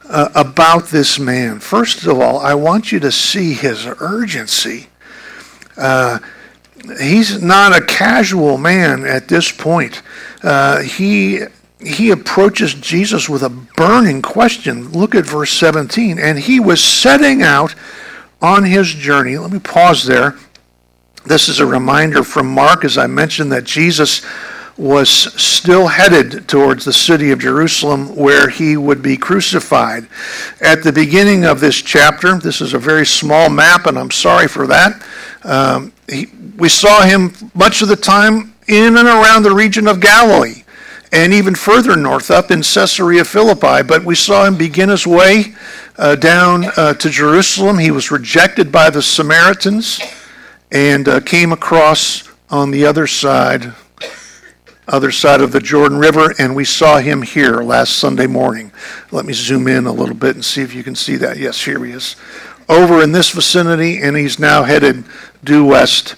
uh, 0.09 0.31
about 0.35 0.87
this 0.87 1.19
man. 1.19 1.61
First 1.61 2.07
of 2.07 2.19
all, 2.19 2.39
I 2.39 2.55
want 2.55 2.91
you 2.91 2.99
to 3.01 3.13
see 3.13 3.53
his 3.53 3.87
urgency. 3.87 4.89
Uh, 5.77 6.21
he's 6.99 7.43
not 7.43 7.77
a 7.77 7.85
casual 7.85 8.57
man 8.57 9.05
at 9.05 9.29
this 9.29 9.53
point. 9.53 10.01
Uh, 10.43 10.81
he 10.81 11.41
he 11.83 12.11
approaches 12.11 12.75
Jesus 12.75 13.29
with 13.29 13.43
a 13.43 13.49
burning 13.49 14.23
question. 14.23 14.91
Look 14.93 15.15
at 15.15 15.25
verse 15.25 15.53
17. 15.53 16.19
And 16.19 16.39
he 16.39 16.61
was 16.61 16.83
setting 16.83 17.43
out 17.43 17.75
on 18.43 18.65
his 18.65 18.93
journey. 18.93 19.39
Let 19.39 19.51
me 19.51 19.59
pause 19.59 20.05
there. 20.05 20.37
This 21.25 21.49
is 21.49 21.61
a 21.61 21.67
reminder 21.67 22.23
from 22.23 22.47
Mark, 22.47 22.85
as 22.85 22.97
I 22.97 23.07
mentioned, 23.07 23.53
that 23.53 23.65
Jesus 23.65 24.25
was 24.79 25.11
still 25.11 25.89
headed 25.89 26.49
towards 26.49 26.87
the 26.87 26.93
city 26.93 27.31
of 27.33 27.39
Jerusalem 27.39 28.17
where 28.17 28.49
he 28.49 28.79
would 28.79 29.03
be 29.03 29.17
crucified. 29.17 30.09
At 30.63 30.83
the 30.83 30.93
beginning 30.93 31.45
of 31.45 31.61
this 31.61 31.77
chapter, 31.77 32.39
this 32.39 32.63
is 32.63 32.73
a 32.73 32.79
very 32.79 33.05
small 33.05 33.51
map, 33.51 33.85
and 33.85 33.99
I'm 33.99 34.11
sorry 34.11 34.49
for 34.49 34.67
that. 34.69 35.05
Um, 35.45 35.93
he, 36.09 36.29
we 36.57 36.71
saw 36.71 37.03
him 37.03 37.35
much 37.55 37.83
of 37.83 37.89
the 37.89 37.97
time 37.97 38.55
in 38.69 38.97
and 38.97 39.07
around 39.07 39.43
the 39.43 39.55
region 39.55 39.87
of 39.87 40.01
Galilee 40.01 40.63
and 41.13 41.33
even 41.33 41.55
further 41.55 41.97
north 41.97 42.31
up 42.31 42.51
in 42.51 42.63
Caesarea 42.63 43.25
Philippi. 43.25 43.83
But 43.83 44.05
we 44.05 44.15
saw 44.15 44.45
him 44.45 44.57
begin 44.57 44.89
his 44.89 45.07
way 45.07 45.55
uh, 45.99 46.17
down 46.17 46.67
uh, 46.77 46.95
to 46.95 47.11
Jerusalem. 47.11 47.79
He 47.79 47.91
was 47.91 48.11
rejected 48.11 48.71
by 48.71 48.91
the 48.91 49.03
Samaritans 49.03 50.01
and 50.71 51.09
uh, 51.09 51.21
came 51.21 51.53
across 51.53 52.29
on 52.49 52.71
the 52.71 52.87
other 52.87 53.07
side 53.07 53.75
other 54.91 55.13
side 55.13 55.41
of 55.41 55.53
the 55.53 55.61
Jordan 55.61 55.99
River, 55.99 56.35
and 56.39 56.57
we 56.57 56.65
saw 56.65 56.99
him 56.99 57.23
here 57.23 57.59
last 57.59 57.99
Sunday 57.99 58.27
morning. 58.27 58.73
Let 59.13 59.25
me 59.25 59.33
zoom 59.33 59.69
in 59.69 59.87
a 59.87 59.93
little 59.93 60.17
bit 60.17 60.35
and 60.35 60.45
see 60.45 60.63
if 60.63 60.75
you 60.75 60.83
can 60.83 60.97
see 60.97 61.15
that. 61.17 61.39
Yes, 61.39 61.65
here 61.65 61.85
he 61.85 61.93
is. 61.93 62.17
Over 62.69 63.01
in 63.01 63.13
this 63.13 63.31
vicinity, 63.31 63.99
and 63.99 64.17
he's 64.17 64.41
now 64.41 64.65
headed 64.65 65.05
due 65.45 65.65
west 65.65 66.17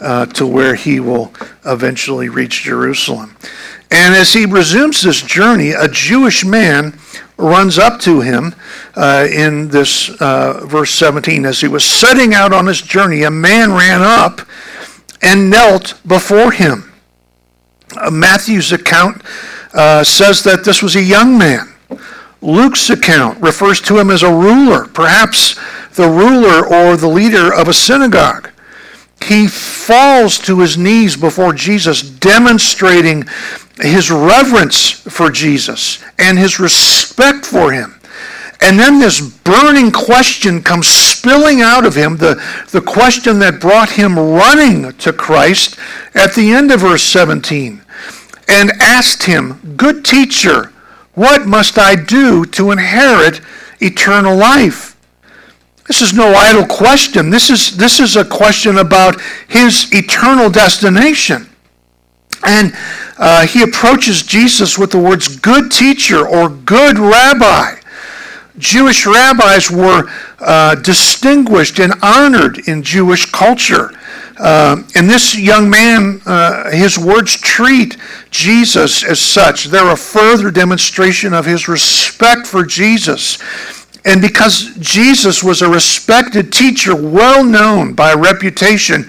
uh, 0.00 0.26
to 0.26 0.46
where 0.46 0.76
he 0.76 1.00
will 1.00 1.32
eventually 1.64 2.28
reach 2.28 2.62
Jerusalem. 2.62 3.36
And 3.92 4.14
as 4.14 4.32
he 4.32 4.46
resumes 4.46 5.02
this 5.02 5.20
journey, 5.20 5.72
a 5.72 5.86
Jewish 5.86 6.46
man 6.46 6.98
runs 7.36 7.78
up 7.78 8.00
to 8.00 8.22
him 8.22 8.54
uh, 8.94 9.28
in 9.30 9.68
this 9.68 10.08
uh, 10.18 10.64
verse 10.64 10.92
17. 10.92 11.44
As 11.44 11.60
he 11.60 11.68
was 11.68 11.84
setting 11.84 12.32
out 12.32 12.54
on 12.54 12.66
his 12.66 12.80
journey, 12.80 13.22
a 13.22 13.30
man 13.30 13.72
ran 13.72 14.00
up 14.00 14.40
and 15.20 15.50
knelt 15.50 16.00
before 16.06 16.52
him. 16.52 16.90
Uh, 17.94 18.10
Matthew's 18.10 18.72
account 18.72 19.20
uh, 19.74 20.02
says 20.02 20.42
that 20.44 20.64
this 20.64 20.82
was 20.82 20.96
a 20.96 21.02
young 21.02 21.36
man. 21.36 21.68
Luke's 22.40 22.88
account 22.88 23.42
refers 23.42 23.78
to 23.82 23.98
him 23.98 24.10
as 24.10 24.22
a 24.22 24.32
ruler, 24.32 24.86
perhaps 24.86 25.54
the 25.96 26.08
ruler 26.08 26.66
or 26.66 26.96
the 26.96 27.08
leader 27.08 27.52
of 27.52 27.68
a 27.68 27.74
synagogue. 27.74 28.48
He 29.22 29.46
falls 29.46 30.38
to 30.40 30.60
his 30.60 30.76
knees 30.76 31.16
before 31.16 31.52
Jesus, 31.52 32.02
demonstrating 32.02 33.24
his 33.80 34.10
reverence 34.10 34.90
for 34.90 35.30
Jesus 35.30 36.02
and 36.18 36.38
his 36.38 36.60
respect 36.60 37.44
for 37.46 37.72
him. 37.72 37.98
And 38.60 38.78
then 38.78 39.00
this 39.00 39.20
burning 39.20 39.90
question 39.90 40.62
comes 40.62 40.86
spilling 40.86 41.62
out 41.62 41.84
of 41.84 41.96
him, 41.96 42.16
the, 42.16 42.40
the 42.70 42.80
question 42.80 43.40
that 43.40 43.60
brought 43.60 43.90
him 43.90 44.16
running 44.16 44.92
to 44.98 45.12
Christ 45.12 45.76
at 46.14 46.34
the 46.34 46.52
end 46.52 46.70
of 46.70 46.80
verse 46.80 47.02
17, 47.02 47.82
and 48.48 48.70
asked 48.80 49.24
him, 49.24 49.74
Good 49.76 50.04
teacher, 50.04 50.72
what 51.14 51.44
must 51.44 51.76
I 51.76 51.96
do 51.96 52.44
to 52.46 52.70
inherit 52.70 53.40
eternal 53.80 54.36
life? 54.36 54.96
This 55.88 56.00
is 56.00 56.14
no 56.14 56.32
idle 56.32 56.64
question. 56.64 57.30
This 57.30 57.50
is, 57.50 57.76
this 57.76 57.98
is 57.98 58.14
a 58.14 58.24
question 58.24 58.78
about 58.78 59.20
his 59.48 59.92
eternal 59.92 60.48
destination. 60.48 61.48
And 62.44 62.72
uh, 63.18 63.46
he 63.46 63.62
approaches 63.62 64.22
Jesus 64.22 64.78
with 64.78 64.90
the 64.90 64.98
words 64.98 65.36
good 65.36 65.70
teacher 65.70 66.26
or 66.26 66.48
good 66.48 66.98
rabbi. 66.98 67.76
Jewish 68.58 69.06
rabbis 69.06 69.70
were 69.70 70.10
uh, 70.38 70.74
distinguished 70.76 71.78
and 71.78 71.94
honored 72.02 72.68
in 72.68 72.82
Jewish 72.82 73.26
culture. 73.26 73.90
Uh, 74.38 74.82
and 74.94 75.08
this 75.08 75.38
young 75.38 75.70
man, 75.70 76.20
uh, 76.26 76.70
his 76.70 76.98
words 76.98 77.36
treat 77.36 77.96
Jesus 78.30 79.04
as 79.04 79.20
such. 79.20 79.66
They're 79.66 79.92
a 79.92 79.96
further 79.96 80.50
demonstration 80.50 81.32
of 81.32 81.46
his 81.46 81.68
respect 81.68 82.46
for 82.46 82.64
Jesus. 82.64 83.38
And 84.04 84.20
because 84.20 84.74
Jesus 84.80 85.44
was 85.44 85.62
a 85.62 85.68
respected 85.68 86.52
teacher, 86.52 86.96
well 86.96 87.44
known 87.44 87.94
by 87.94 88.14
reputation, 88.14 89.08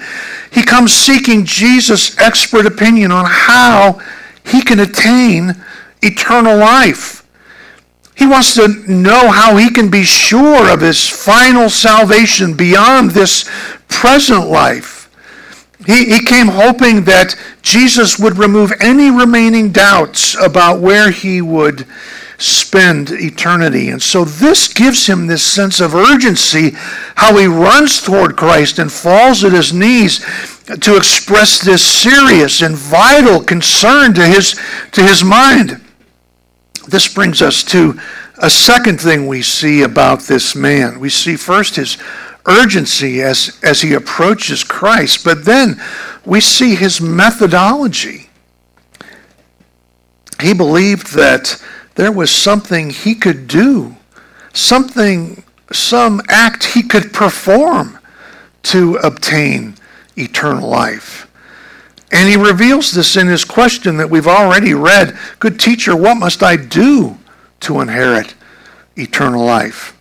he 0.53 0.63
comes 0.63 0.93
seeking 0.93 1.45
Jesus' 1.45 2.17
expert 2.19 2.65
opinion 2.65 3.11
on 3.11 3.25
how 3.27 3.99
he 4.45 4.61
can 4.61 4.79
attain 4.79 5.55
eternal 6.01 6.57
life. 6.57 7.27
He 8.15 8.27
wants 8.27 8.53
to 8.55 8.67
know 8.87 9.31
how 9.31 9.57
he 9.57 9.71
can 9.71 9.89
be 9.89 10.03
sure 10.03 10.71
of 10.71 10.81
his 10.81 11.09
final 11.09 11.69
salvation 11.69 12.55
beyond 12.55 13.11
this 13.11 13.49
present 13.87 14.47
life. 14.47 15.09
He, 15.85 16.05
he 16.05 16.23
came 16.23 16.47
hoping 16.47 17.03
that 17.05 17.35
Jesus 17.61 18.19
would 18.19 18.37
remove 18.37 18.71
any 18.79 19.09
remaining 19.09 19.71
doubts 19.71 20.35
about 20.41 20.79
where 20.79 21.09
he 21.09 21.41
would 21.41 21.87
spend 22.43 23.09
eternity. 23.11 23.89
And 23.89 24.01
so 24.01 24.25
this 24.25 24.67
gives 24.67 25.07
him 25.07 25.27
this 25.27 25.45
sense 25.45 25.79
of 25.79 25.95
urgency, 25.95 26.71
how 27.15 27.37
he 27.37 27.45
runs 27.45 28.01
toward 28.01 28.35
Christ 28.35 28.79
and 28.79 28.91
falls 28.91 29.43
at 29.43 29.53
his 29.53 29.73
knees 29.73 30.19
to 30.81 30.97
express 30.97 31.59
this 31.59 31.85
serious 31.85 32.61
and 32.61 32.75
vital 32.75 33.41
concern 33.41 34.13
to 34.15 34.25
his, 34.25 34.59
to 34.91 35.01
his 35.01 35.23
mind. 35.23 35.81
This 36.87 37.11
brings 37.11 37.41
us 37.41 37.63
to 37.65 37.97
a 38.39 38.49
second 38.49 38.99
thing 38.99 39.27
we 39.27 39.41
see 39.41 39.83
about 39.83 40.21
this 40.21 40.53
man. 40.53 40.99
We 40.99 41.09
see 41.09 41.37
first 41.37 41.77
his 41.77 41.97
urgency 42.45 43.21
as, 43.21 43.57
as 43.63 43.81
he 43.81 43.93
approaches 43.93 44.65
Christ, 44.65 45.23
but 45.23 45.45
then 45.45 45.81
we 46.25 46.41
see 46.41 46.75
his 46.75 46.99
methodology. 46.99 48.29
He 50.41 50.53
believed 50.53 51.15
that 51.15 51.63
there 51.95 52.11
was 52.11 52.31
something 52.31 52.89
he 52.89 53.15
could 53.15 53.47
do, 53.47 53.95
something, 54.53 55.43
some 55.71 56.21
act 56.27 56.63
he 56.63 56.83
could 56.83 57.13
perform 57.13 57.99
to 58.63 58.95
obtain 58.97 59.75
eternal 60.17 60.69
life. 60.69 61.29
And 62.11 62.29
he 62.29 62.35
reveals 62.35 62.91
this 62.91 63.17
in 63.17 63.27
his 63.27 63.43
question 63.43 63.97
that 63.97 64.09
we've 64.09 64.27
already 64.27 64.73
read 64.73 65.17
Good 65.39 65.59
teacher, 65.59 65.95
what 65.95 66.15
must 66.15 66.43
I 66.43 66.55
do 66.55 67.17
to 67.61 67.81
inherit 67.81 68.35
eternal 68.95 69.43
life? 69.43 69.97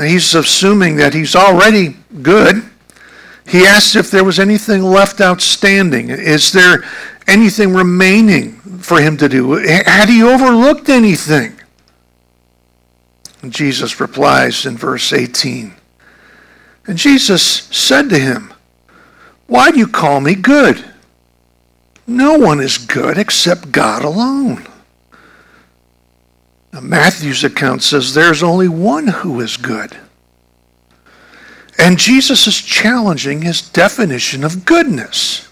He's 0.00 0.34
assuming 0.34 0.96
that 0.96 1.14
he's 1.14 1.36
already 1.36 1.96
good. 2.22 2.64
He 3.46 3.66
asks 3.66 3.94
if 3.94 4.10
there 4.10 4.24
was 4.24 4.38
anything 4.38 4.82
left 4.82 5.20
outstanding. 5.20 6.08
Is 6.08 6.52
there 6.52 6.84
anything 7.26 7.74
remaining 7.74 8.52
for 8.80 9.00
him 9.00 9.16
to 9.18 9.28
do? 9.28 9.52
Had 9.52 10.08
he 10.08 10.22
overlooked 10.22 10.88
anything? 10.88 11.58
And 13.42 13.52
Jesus 13.52 14.00
replies 14.00 14.64
in 14.66 14.76
verse 14.76 15.12
18. 15.12 15.74
And 16.86 16.98
Jesus 16.98 17.42
said 17.42 18.08
to 18.10 18.18
him, 18.18 18.52
Why 19.46 19.70
do 19.70 19.78
you 19.78 19.86
call 19.86 20.20
me 20.20 20.34
good? 20.34 20.84
No 22.06 22.38
one 22.38 22.60
is 22.60 22.78
good 22.78 23.18
except 23.18 23.72
God 23.72 24.04
alone. 24.04 24.66
Now, 26.72 26.80
Matthew's 26.80 27.44
account 27.44 27.82
says 27.82 28.12
there's 28.14 28.42
only 28.42 28.68
one 28.68 29.06
who 29.06 29.40
is 29.40 29.56
good. 29.56 29.96
And 31.78 31.98
Jesus 31.98 32.46
is 32.46 32.60
challenging 32.60 33.42
his 33.42 33.60
definition 33.60 34.44
of 34.44 34.64
goodness. 34.64 35.48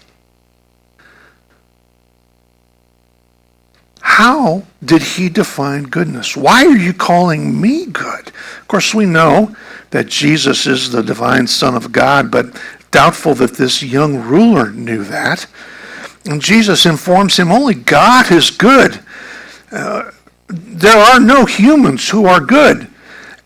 How 4.05 4.63
did 4.83 5.01
he 5.01 5.29
define 5.29 5.83
goodness? 5.83 6.35
Why 6.35 6.65
are 6.65 6.77
you 6.77 6.93
calling 6.93 7.59
me 7.59 7.85
good? 7.85 8.27
Of 8.27 8.67
course, 8.67 8.93
we 8.93 9.05
know 9.05 9.55
that 9.91 10.07
Jesus 10.07 10.67
is 10.67 10.91
the 10.91 11.01
divine 11.01 11.47
Son 11.47 11.73
of 11.73 11.93
God, 11.93 12.29
but 12.29 12.61
doubtful 12.91 13.33
that 13.35 13.55
this 13.55 13.81
young 13.81 14.17
ruler 14.17 14.71
knew 14.71 15.05
that. 15.05 15.47
And 16.25 16.41
Jesus 16.41 16.85
informs 16.85 17.37
him 17.37 17.49
only 17.49 17.75
God 17.75 18.29
is 18.29 18.51
good. 18.51 18.99
Uh, 19.71 20.11
there 20.49 20.97
are 20.97 21.21
no 21.21 21.45
humans 21.45 22.09
who 22.09 22.25
are 22.25 22.41
good. 22.41 22.89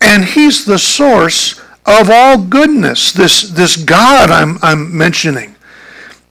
And 0.00 0.24
he's 0.24 0.64
the 0.64 0.78
source 0.78 1.60
of 1.86 2.10
all 2.10 2.36
goodness, 2.36 3.12
this, 3.12 3.42
this 3.42 3.76
God 3.76 4.30
I'm, 4.30 4.58
I'm 4.60 4.94
mentioning. 4.94 5.54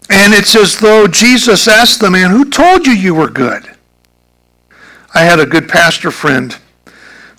And 0.10 0.34
it's 0.34 0.56
as 0.56 0.78
though 0.78 1.08
Jesus 1.08 1.70
asked 1.70 2.02
the 2.02 2.12
man, 2.12 2.30
Who 2.30 2.50
told 2.50 2.86
you 2.86 2.94
you 2.94 3.16
were 3.16 3.30
good? 3.30 3.77
I 5.18 5.22
had 5.22 5.40
a 5.40 5.48
good 5.48 5.68
pastor 5.68 6.12
friend 6.12 6.56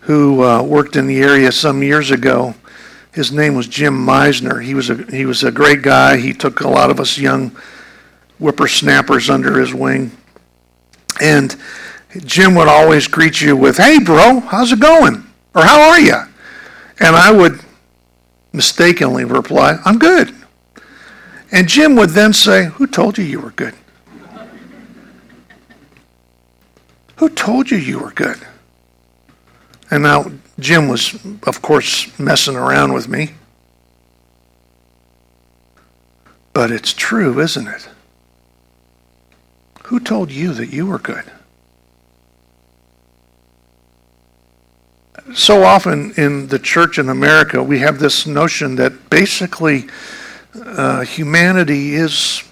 who 0.01 0.43
uh, 0.43 0.65
worked 0.65 0.97
in 0.97 1.07
the 1.07 1.21
area 1.21 1.53
some 1.53 1.81
years 1.81 2.11
ago. 2.11 2.57
His 3.13 3.31
name 3.31 3.55
was 3.55 3.69
Jim 3.69 4.05
Meisner. 4.05 4.61
He 4.61 4.75
was 4.75 4.91
a, 4.91 4.97
he 5.13 5.25
was 5.25 5.45
a 5.45 5.53
great 5.53 5.83
guy. 5.83 6.17
He 6.17 6.33
took 6.33 6.59
a 6.59 6.69
lot 6.69 6.91
of 6.91 6.99
us 6.99 7.17
young 7.17 7.57
whippersnappers 8.41 9.31
under 9.31 9.61
his 9.61 9.73
wing. 9.73 10.11
And 11.21 11.55
Jim 12.25 12.57
would 12.57 12.67
always 12.67 13.07
greet 13.07 13.41
you 13.41 13.57
with, 13.57 13.77
Hey, 13.77 14.01
bro, 14.01 14.41
how's 14.41 14.73
it 14.73 14.81
going? 14.81 15.25
Or 15.55 15.63
how 15.63 15.81
are 15.89 16.01
you? 16.01 16.17
And 16.99 17.15
I 17.15 17.31
would 17.31 17.61
mistakenly 18.53 19.25
reply, 19.25 19.79
I'm 19.85 20.01
good. 20.01 20.35
And 21.53 21.69
Jim 21.69 21.95
would 21.95 22.11
then 22.11 22.33
say, 22.33 22.65
Who 22.65 22.89
told 22.89 23.19
you 23.19 23.25
you 23.25 23.39
were 23.39 23.53
good? 23.53 23.75
Who 27.19 27.29
told 27.29 27.71
you 27.71 27.77
you 27.79 27.99
were 27.99 28.13
good? 28.13 28.39
And 29.91 30.03
now 30.03 30.31
Jim 30.61 30.89
was, 30.89 31.19
of 31.47 31.63
course, 31.63 32.17
messing 32.19 32.57
around 32.57 32.93
with 32.93 33.09
me. 33.09 33.31
But 36.53 36.71
it's 36.71 36.93
true, 36.93 37.41
isn't 37.41 37.67
it? 37.67 37.89
Who 39.85 39.99
told 39.99 40.31
you 40.31 40.53
that 40.55 40.73
you 40.73 40.87
were 40.87 40.99
good? 40.99 41.25
So 45.35 45.65
often 45.65 46.13
in 46.17 46.49
the 46.49 46.59
church 46.59 46.99
in 46.99 47.09
America, 47.09 47.63
we 47.63 47.81
have 47.81 47.99
this 47.99 48.27
notion 48.27 48.77
that 48.77 49.11
basically 49.11 49.89
uh, 50.55 51.01
humanity 51.01 51.95
is 51.95 52.45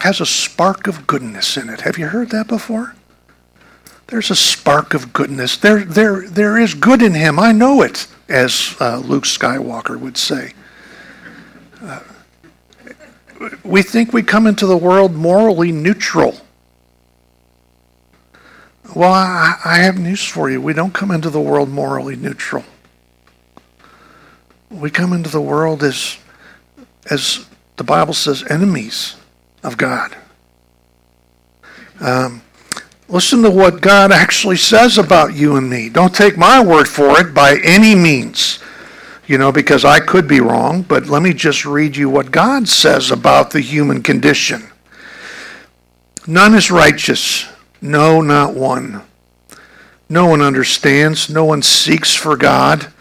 has 0.00 0.20
a 0.20 0.26
spark 0.26 0.86
of 0.86 1.06
goodness 1.06 1.56
in 1.56 1.68
it. 1.68 1.80
Have 1.82 1.98
you 1.98 2.06
heard 2.06 2.30
that 2.30 2.46
before? 2.46 2.94
There's 4.10 4.30
a 4.30 4.36
spark 4.36 4.92
of 4.92 5.12
goodness. 5.12 5.56
There, 5.56 5.84
there, 5.84 6.28
there 6.28 6.58
is 6.58 6.74
good 6.74 7.00
in 7.00 7.14
him. 7.14 7.38
I 7.38 7.52
know 7.52 7.82
it, 7.82 8.08
as 8.28 8.74
uh, 8.80 8.98
Luke 8.98 9.22
Skywalker 9.22 9.98
would 9.98 10.16
say. 10.18 10.52
Uh, 11.80 12.00
we 13.62 13.82
think 13.82 14.12
we 14.12 14.24
come 14.24 14.48
into 14.48 14.66
the 14.66 14.76
world 14.76 15.14
morally 15.14 15.70
neutral. 15.70 16.34
Well, 18.96 19.12
I, 19.12 19.56
I 19.64 19.76
have 19.78 19.98
news 20.00 20.26
for 20.26 20.50
you. 20.50 20.60
We 20.60 20.72
don't 20.72 20.92
come 20.92 21.12
into 21.12 21.30
the 21.30 21.40
world 21.40 21.68
morally 21.68 22.16
neutral. 22.16 22.64
We 24.70 24.90
come 24.90 25.12
into 25.12 25.30
the 25.30 25.40
world 25.40 25.84
as, 25.84 26.18
as 27.08 27.46
the 27.76 27.84
Bible 27.84 28.14
says, 28.14 28.44
enemies 28.50 29.14
of 29.62 29.76
God. 29.76 30.16
Um, 32.00 32.42
listen 33.10 33.42
to 33.42 33.50
what 33.50 33.80
God 33.80 34.12
actually 34.12 34.56
says 34.56 34.98
about 34.98 35.34
you 35.34 35.56
and 35.56 35.68
me. 35.68 35.88
Don't 35.88 36.14
take 36.14 36.36
my 36.36 36.64
word 36.64 36.88
for 36.88 37.20
it 37.20 37.34
by 37.34 37.58
any 37.64 37.94
means, 37.94 38.60
you 39.26 39.36
know, 39.36 39.52
because 39.52 39.84
I 39.84 40.00
could 40.00 40.28
be 40.28 40.40
wrong, 40.40 40.82
but 40.82 41.06
let 41.06 41.22
me 41.22 41.34
just 41.34 41.64
read 41.64 41.96
you 41.96 42.08
what 42.08 42.30
God 42.30 42.68
says 42.68 43.10
about 43.10 43.50
the 43.50 43.60
human 43.60 44.02
condition. 44.02 44.70
None 46.26 46.54
is 46.54 46.70
righteous. 46.70 47.46
No, 47.82 48.20
not 48.20 48.54
one. 48.54 49.02
No 50.08 50.26
one 50.26 50.40
understands. 50.40 51.30
No 51.30 51.44
one 51.44 51.62
seeks 51.62 52.14
for 52.14 52.36
God. 52.36 52.92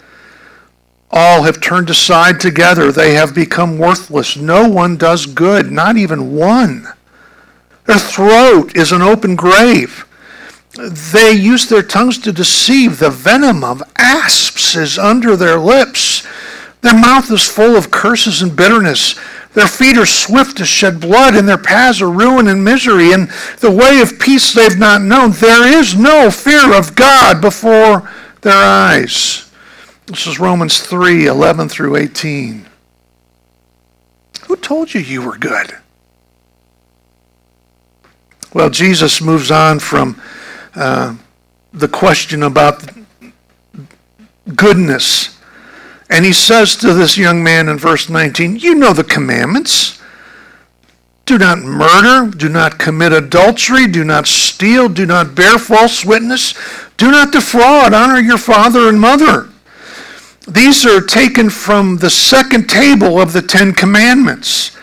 All 1.12 1.44
have 1.44 1.60
turned 1.60 1.90
aside 1.90 2.40
together. 2.40 2.92
They 2.92 3.14
have 3.16 3.34
become 3.34 3.80
worthless. 3.80 4.38
No 4.38 4.70
one 4.70 4.96
does 4.96 5.26
good, 5.26 5.72
not 5.72 5.98
even 5.98 6.36
one. 6.36 6.88
Their 7.90 7.98
throat 7.98 8.78
is 8.78 8.92
an 8.92 9.02
open 9.02 9.36
grave. 9.36 10.06
They 10.78 11.32
use 11.32 11.68
their 11.68 11.82
tongues 11.82 12.20
to 12.20 12.32
deceive. 12.32 13.00
The 13.00 13.10
venom 13.10 13.64
of 13.64 13.82
asps 13.98 14.76
is 14.76 15.00
under 15.00 15.36
their 15.36 15.58
lips. 15.58 16.22
Their 16.82 16.94
mouth 16.94 17.32
is 17.32 17.48
full 17.50 17.76
of 17.76 17.90
curses 17.90 18.44
and 18.44 18.56
bitterness. 18.56 19.20
Their 19.56 19.66
feet 19.66 19.98
are 19.98 20.06
swift 20.06 20.58
to 20.58 20.66
shed 20.66 21.00
blood, 21.00 21.36
and 21.36 21.50
their 21.50 21.58
paths 21.58 22.00
are 22.00 22.12
ruin 22.12 22.48
and 22.48 22.64
misery, 22.64 23.12
and 23.12 23.28
the 23.60 23.72
way 23.72 24.02
of 24.02 24.20
peace 24.20 24.54
they've 24.54 24.78
not 24.78 25.02
known. 25.02 25.32
There 25.32 25.68
is 25.68 25.96
no 25.96 26.30
fear 26.30 26.78
of 26.78 26.94
God 26.94 27.42
before 27.42 28.08
their 28.42 28.54
eyes. 28.54 29.50
This 30.06 30.28
is 30.28 30.40
Romans 30.40 30.80
3 30.80 31.26
11 31.26 31.70
through 31.70 31.96
18. 31.96 32.68
Who 34.44 34.56
told 34.58 34.94
you 34.94 35.02
you 35.02 35.24
were 35.24 35.40
good? 35.40 35.76
Well, 38.54 38.70
Jesus 38.70 39.22
moves 39.22 39.52
on 39.52 39.80
from 39.80 40.22
uh, 40.76 41.16
the 41.74 41.88
question 41.88 42.44
about 42.44 42.84
goodness 44.56 45.40
and 46.10 46.26
he 46.26 46.34
says 46.34 46.76
to 46.78 46.94
this 46.94 47.18
young 47.18 47.44
man 47.44 47.70
in 47.70 47.78
verse 47.78 48.10
19, 48.10 48.58
You 48.58 48.76
know 48.76 48.94
the 48.94 49.04
commandments. 49.04 50.02
Do 51.26 51.38
not 51.38 51.60
murder, 51.60 52.36
do 52.36 52.50
not 52.50 52.80
commit 52.80 53.14
adultery, 53.14 53.86
do 53.86 54.04
not 54.04 54.26
steal, 54.26 54.90
do 54.90 55.06
not 55.06 55.36
bear 55.36 55.60
false 55.60 56.04
witness, 56.04 56.56
do 56.98 57.12
not 57.12 57.32
defraud, 57.32 57.94
honor 57.94 58.20
your 58.20 58.40
father 58.40 58.90
and 58.90 59.00
mother. 59.00 59.50
These 60.48 60.88
are 60.88 61.02
taken 61.02 61.52
from 61.52 61.98
the 61.98 62.10
second 62.10 62.68
table 62.68 63.22
of 63.22 63.32
the 63.32 63.44
Ten 63.44 63.74
Commandments. 63.74 64.76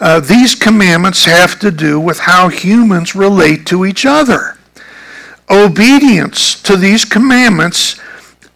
Uh, 0.00 0.20
these 0.20 0.54
commandments 0.54 1.24
have 1.24 1.58
to 1.60 1.70
do 1.70 2.00
with 2.00 2.18
how 2.20 2.48
humans 2.48 3.14
relate 3.14 3.66
to 3.66 3.84
each 3.84 4.04
other. 4.04 4.56
Obedience 5.50 6.60
to 6.62 6.76
these 6.76 7.04
commandments 7.04 8.00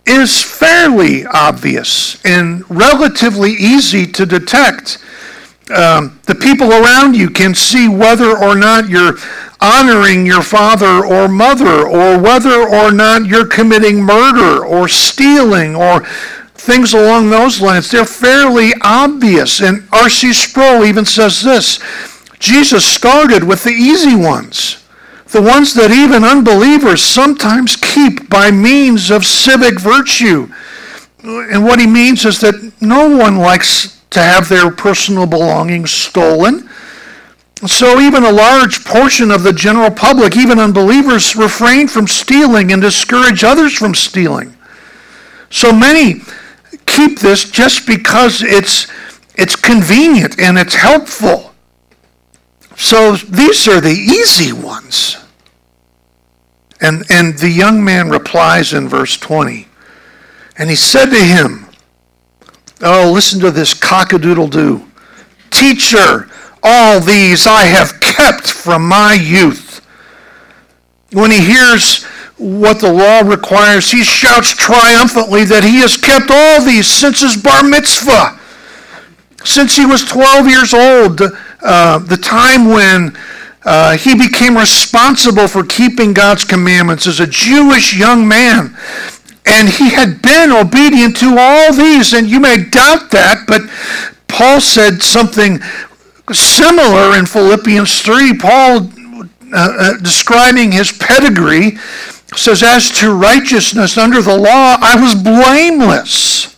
is 0.07 0.43
fairly 0.43 1.27
obvious 1.27 2.25
and 2.25 2.65
relatively 2.71 3.53
easy 3.53 4.07
to 4.07 4.25
detect. 4.25 4.99
Um, 5.71 6.19
the 6.25 6.35
people 6.35 6.73
around 6.73 7.15
you 7.15 7.29
can 7.29 7.55
see 7.55 7.89
whether 7.89 8.37
or 8.37 8.55
not 8.55 8.89
you're 8.89 9.19
honoring 9.61 10.25
your 10.25 10.43
father 10.43 11.05
or 11.05 11.29
mother, 11.29 11.87
or 11.87 12.19
whether 12.19 12.69
or 12.69 12.93
not 12.93 13.27
you're 13.27 13.47
committing 13.47 14.01
murder 14.03 14.65
or 14.65 14.89
stealing 14.89 15.75
or 15.75 16.07
things 16.59 16.93
along 16.93 17.31
those 17.31 17.61
lines. 17.61 17.91
They're 17.91 18.05
fairly 18.05 18.73
obvious. 18.83 19.61
And 19.61 19.89
R.C. 19.93 20.33
Sproul 20.33 20.85
even 20.85 21.05
says 21.05 21.43
this 21.43 21.81
Jesus 22.39 22.85
started 22.85 23.43
with 23.45 23.65
the 23.65 23.71
easy 23.71 24.15
ones 24.15 24.79
the 25.31 25.43
ones 25.43 25.75
that 25.75 25.91
even 25.91 26.25
unbelievers 26.25 27.03
sometimes 27.03 27.77
keep 27.77 28.31
by 28.31 28.51
means 28.51 29.11
of 29.11 29.27
civic 29.27 29.79
virtue. 29.79 30.49
And 31.23 31.65
what 31.65 31.81
he 31.81 31.87
means 31.87 32.25
is 32.25 32.41
that 32.41 32.73
no 32.81 33.15
one 33.15 33.37
likes 33.37 34.01
to 34.11 34.21
have 34.21 34.49
their 34.49 34.71
personal 34.71 35.27
belongings 35.27 35.91
stolen. 35.91 36.69
So 37.67 38.01
even 38.01 38.25
a 38.25 38.33
large 38.33 38.85
portion 38.85 39.31
of 39.31 39.43
the 39.43 39.53
general 39.53 39.91
public, 39.91 40.37
even 40.37 40.59
unbelievers, 40.59 41.37
refrain 41.37 41.89
from 41.89 42.07
stealing 42.07 42.73
and 42.73 42.81
discourage 42.81 43.45
others 43.45 43.75
from 43.75 43.95
stealing. 43.95 44.57
So 45.51 45.73
many 45.73 46.23
keep 46.89 47.19
this 47.19 47.51
just 47.51 47.87
because 47.87 48.43
it's, 48.43 48.87
it's 49.37 49.57
convenient 49.57 50.39
and 50.41 50.59
it's 50.59 50.75
helpful. 50.75 51.53
So 52.77 53.17
these 53.17 53.67
are 53.69 53.81
the 53.81 53.91
easy 53.91 54.53
ones. 54.53 55.17
And, 56.81 57.05
and 57.11 57.37
the 57.39 57.51
young 57.51 57.85
man 57.85 58.09
replies 58.09 58.73
in 58.73 58.89
verse 58.89 59.17
20. 59.17 59.67
And 60.57 60.71
he 60.71 60.77
said 60.77 61.07
to 61.07 61.19
him, 61.19 61.67
Oh, 62.81 63.11
listen 63.13 63.41
to 63.41 63.51
this 63.51 63.75
cockadoodle 63.75 64.51
doo. 64.51 64.87
Teacher, 65.51 66.29
all 66.63 67.01
these 67.01 67.47
I 67.47 67.63
have 67.63 68.01
kept 68.01 68.49
from 68.49 68.87
my 68.87 69.15
youth. 69.15 69.85
When 71.13 71.31
he 71.31 71.41
hears 71.41 72.05
what 72.39 72.81
the 72.81 72.93
law 72.93 73.21
requires, 73.21 73.91
he 73.91 74.05
shouts 74.05 74.55
triumphantly 74.55 75.45
that 75.45 75.65
he 75.65 75.81
has 75.81 75.97
kept 75.97 76.31
all 76.31 76.65
these 76.65 76.87
since 76.87 77.21
his 77.21 77.37
bar 77.37 77.65
mitzvah. 77.65 78.39
Since 79.45 79.77
he 79.77 79.85
was 79.85 80.05
12 80.05 80.49
years 80.49 80.73
old, 80.73 81.21
uh, 81.63 81.99
the 81.99 82.17
time 82.17 82.67
when 82.67 83.17
uh, 83.65 83.97
he 83.97 84.15
became 84.15 84.57
responsible 84.57 85.49
for 85.49 85.65
keeping 85.65 86.13
God's 86.13 86.45
commandments 86.45 87.07
as 87.07 87.21
a 87.21 87.27
Jewish 87.27 87.97
young 87.97 88.27
man. 88.27 88.77
And 89.45 89.69
he 89.69 89.91
had 89.91 90.23
been 90.23 90.53
obedient 90.53 91.17
to 91.19 91.37
all 91.39 91.73
these. 91.73 92.13
And 92.13 92.29
you 92.29 92.39
may 92.39 92.65
doubt 92.65 93.11
that, 93.11 93.45
but 93.47 93.63
Paul 94.29 94.61
said 94.61 95.03
something 95.03 95.61
similar 96.33 97.19
in 97.19 97.27
Philippians 97.27 98.03
3. 98.03 98.39
Paul, 98.39 98.91
uh, 99.21 99.27
uh, 99.55 99.97
describing 99.99 100.71
his 100.73 100.93
pedigree, 100.93 101.79
says, 102.37 102.63
As 102.63 102.91
to 103.01 103.15
righteousness 103.15 103.97
under 103.97 104.23
the 104.23 104.37
law, 104.37 104.77
I 104.81 105.01
was 105.01 105.15
blameless. 105.15 106.57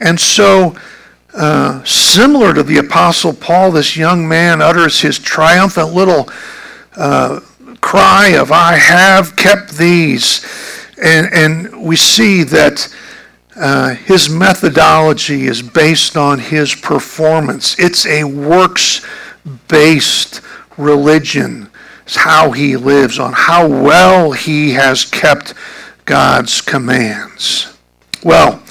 And 0.00 0.18
so, 0.18 0.76
uh, 1.34 1.82
similar 1.84 2.54
to 2.54 2.62
the 2.62 2.78
Apostle 2.78 3.32
Paul, 3.32 3.72
this 3.72 3.96
young 3.96 4.28
man 4.28 4.62
utters 4.62 5.00
his 5.00 5.18
triumphant 5.18 5.92
little 5.92 6.28
uh, 6.96 7.40
cry 7.80 8.28
of, 8.28 8.50
I 8.52 8.74
have 8.74 9.36
kept 9.36 9.76
these. 9.76 10.44
And, 11.00 11.28
and 11.32 11.82
we 11.82 11.96
see 11.96 12.42
that 12.44 12.92
uh, 13.56 13.94
his 13.94 14.28
methodology 14.28 15.46
is 15.46 15.62
based 15.62 16.16
on 16.16 16.38
his 16.38 16.74
performance. 16.74 17.78
It's 17.78 18.06
a 18.06 18.24
works 18.24 19.04
based 19.68 20.40
religion. 20.76 21.67
How 22.16 22.52
he 22.52 22.76
lives, 22.76 23.18
on 23.18 23.32
how 23.32 23.66
well 23.66 24.32
he 24.32 24.72
has 24.72 25.04
kept 25.04 25.54
God's 26.04 26.60
commands. 26.60 27.76
Well, 28.24 28.62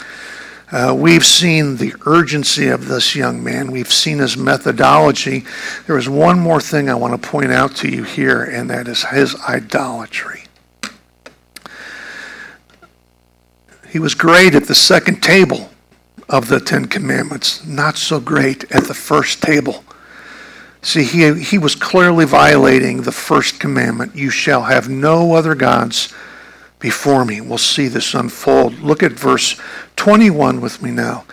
uh, 0.71 0.93
we've 0.97 1.25
seen 1.25 1.77
the 1.77 1.93
urgency 2.05 2.67
of 2.67 2.87
this 2.87 3.15
young 3.15 3.41
man. 3.41 3.71
We've 3.71 3.91
seen 3.91 4.17
his 4.17 4.35
methodology. 4.35 5.45
There 5.85 5.97
is 5.97 6.09
one 6.09 6.39
more 6.39 6.59
thing 6.59 6.89
I 6.89 6.95
want 6.95 7.21
to 7.21 7.29
point 7.29 7.51
out 7.51 7.75
to 7.77 7.89
you 7.89 8.03
here, 8.03 8.43
and 8.43 8.69
that 8.69 8.87
is 8.87 9.05
his 9.05 9.35
idolatry. 9.47 10.43
He 13.89 13.99
was 13.99 14.13
great 14.13 14.53
at 14.55 14.65
the 14.65 14.75
second 14.75 15.23
table 15.23 15.69
of 16.27 16.49
the 16.49 16.59
Ten 16.59 16.85
Commandments, 16.85 17.65
not 17.65 17.97
so 17.97 18.19
great 18.19 18.69
at 18.71 18.83
the 18.83 18.93
first 18.93 19.41
table. 19.41 19.85
See, 20.87 21.03
he, 21.03 21.43
he 21.43 21.57
was 21.57 21.75
clearly 21.75 22.23
violating 22.23 23.01
the 23.01 23.11
first 23.11 23.59
commandment 23.59 24.15
you 24.15 24.29
shall 24.29 24.63
have 24.63 24.87
no 24.87 25.33
other 25.33 25.53
gods 25.53 26.13
before 26.79 27.25
me. 27.25 27.41
We'll 27.41 27.57
see 27.57 27.89
this 27.89 28.13
unfold. 28.13 28.79
Look 28.79 29.03
at 29.03 29.11
verse 29.11 29.59
21 29.97 30.61
with 30.61 30.81
me 30.81 30.91
now. 30.91 31.25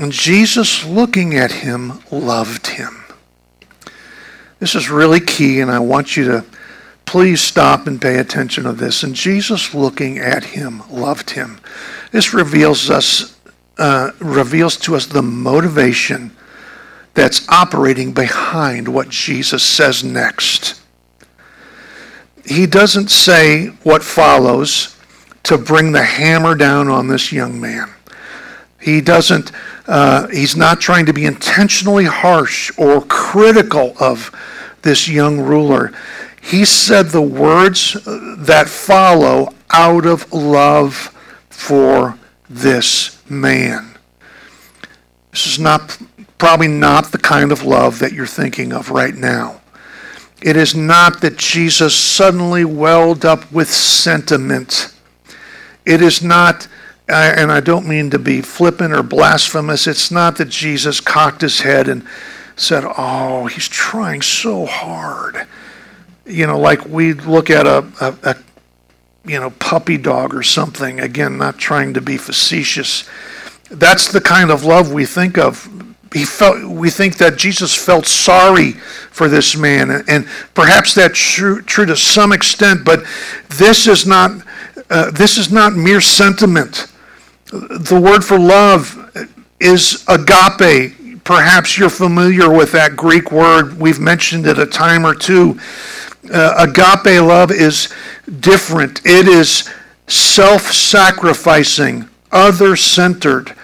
And 0.00 0.10
Jesus, 0.10 0.84
looking 0.84 1.36
at 1.36 1.52
him, 1.52 2.02
loved 2.10 2.66
him. 2.66 3.04
This 4.58 4.74
is 4.74 4.90
really 4.90 5.20
key, 5.20 5.60
and 5.60 5.70
I 5.70 5.78
want 5.78 6.16
you 6.16 6.24
to 6.24 6.44
please 7.06 7.40
stop 7.40 7.86
and 7.86 8.02
pay 8.02 8.18
attention 8.18 8.64
to 8.64 8.72
this. 8.72 9.04
And 9.04 9.14
Jesus, 9.14 9.74
looking 9.74 10.18
at 10.18 10.42
him, 10.42 10.82
loved 10.90 11.30
him. 11.30 11.60
This 12.10 12.34
reveals 12.34 12.90
us, 12.90 13.38
uh, 13.78 14.10
reveals 14.18 14.76
to 14.78 14.96
us 14.96 15.06
the 15.06 15.22
motivation 15.22 16.32
that's 17.14 17.48
operating 17.48 18.12
behind 18.12 18.88
what 18.88 19.08
Jesus 19.08 19.62
says 19.62 20.04
next 20.04 20.80
he 22.44 22.66
doesn't 22.66 23.10
say 23.10 23.68
what 23.82 24.02
follows 24.02 24.96
to 25.44 25.58
bring 25.58 25.92
the 25.92 26.02
hammer 26.02 26.54
down 26.54 26.88
on 26.88 27.08
this 27.08 27.32
young 27.32 27.60
man. 27.60 27.90
He 28.80 29.00
doesn't, 29.00 29.50
uh, 29.86 30.28
he's 30.28 30.56
not 30.56 30.80
trying 30.80 31.06
to 31.06 31.12
be 31.12 31.24
intentionally 31.24 32.04
harsh 32.04 32.70
or 32.76 33.02
critical 33.02 33.94
of 33.98 34.30
this 34.82 35.08
young 35.08 35.40
ruler. 35.40 35.92
He 36.42 36.66
said 36.66 37.08
the 37.08 37.22
words 37.22 37.94
that 38.04 38.68
follow 38.68 39.54
out 39.70 40.04
of 40.04 40.30
love 40.32 40.94
for 41.48 42.18
this 42.50 43.22
man. 43.30 43.96
This 45.30 45.46
is 45.46 45.58
not 45.58 45.98
probably 46.38 46.68
not 46.68 47.12
the 47.12 47.18
kind 47.18 47.52
of 47.52 47.64
love 47.64 47.98
that 48.00 48.12
you're 48.12 48.26
thinking 48.26 48.72
of 48.72 48.90
right 48.90 49.14
now. 49.14 49.60
It 50.42 50.56
is 50.56 50.74
not 50.74 51.20
that 51.22 51.38
Jesus 51.38 51.94
suddenly 51.94 52.64
welled 52.64 53.24
up 53.24 53.50
with 53.50 53.70
sentiment. 53.70 54.94
It 55.86 56.02
is 56.02 56.22
not, 56.22 56.68
uh, 57.08 57.34
and 57.36 57.50
I 57.50 57.60
don't 57.60 57.88
mean 57.88 58.10
to 58.10 58.18
be 58.18 58.42
flippant 58.42 58.92
or 58.92 59.02
blasphemous, 59.02 59.86
it's 59.86 60.10
not 60.10 60.36
that 60.36 60.50
Jesus 60.50 61.00
cocked 61.00 61.40
his 61.40 61.60
head 61.60 61.88
and 61.88 62.06
said, 62.56 62.84
Oh, 62.98 63.46
he's 63.46 63.68
trying 63.68 64.22
so 64.22 64.66
hard. 64.66 65.46
You 66.26 66.46
know, 66.46 66.58
like 66.58 66.84
we 66.86 67.14
look 67.14 67.48
at 67.48 67.66
a, 67.66 67.86
a, 68.00 68.30
a 68.30 68.36
you 69.24 69.40
know, 69.40 69.50
puppy 69.50 69.96
dog 69.96 70.34
or 70.34 70.42
something. 70.42 71.00
Again, 71.00 71.38
not 71.38 71.58
trying 71.58 71.94
to 71.94 72.00
be 72.00 72.16
facetious. 72.16 73.08
That's 73.70 74.12
the 74.12 74.20
kind 74.20 74.50
of 74.50 74.64
love 74.64 74.92
we 74.92 75.06
think 75.06 75.38
of 75.38 75.83
he 76.14 76.24
felt 76.24 76.62
we 76.62 76.88
think 76.88 77.18
that 77.18 77.36
Jesus 77.36 77.74
felt 77.74 78.06
sorry 78.06 78.72
for 79.10 79.28
this 79.28 79.56
man 79.56 79.90
and, 79.90 80.08
and 80.08 80.26
perhaps 80.54 80.94
that's 80.94 81.18
true, 81.18 81.60
true 81.60 81.84
to 81.84 81.96
some 81.96 82.32
extent 82.32 82.84
but 82.84 83.04
this 83.48 83.86
is 83.86 84.06
not 84.06 84.30
uh, 84.90 85.10
this 85.10 85.38
is 85.38 85.50
not 85.50 85.74
mere 85.74 86.00
sentiment. 86.00 86.86
The 87.50 88.00
word 88.00 88.24
for 88.24 88.38
love 88.38 89.10
is 89.60 90.04
agape. 90.08 91.24
Perhaps 91.24 91.76
you're 91.78 91.90
familiar 91.90 92.52
with 92.52 92.72
that 92.72 92.96
greek 92.96 93.32
word. 93.32 93.80
We've 93.80 94.00
mentioned 94.00 94.46
it 94.46 94.58
a 94.58 94.66
time 94.66 95.06
or 95.06 95.14
two. 95.14 95.58
Uh, 96.32 96.66
agape 96.68 97.22
love 97.22 97.50
is 97.50 97.88
different. 98.40 99.00
It 99.04 99.26
is 99.26 99.70
self-sacrificing 100.06 102.08
other-centered 102.30 103.54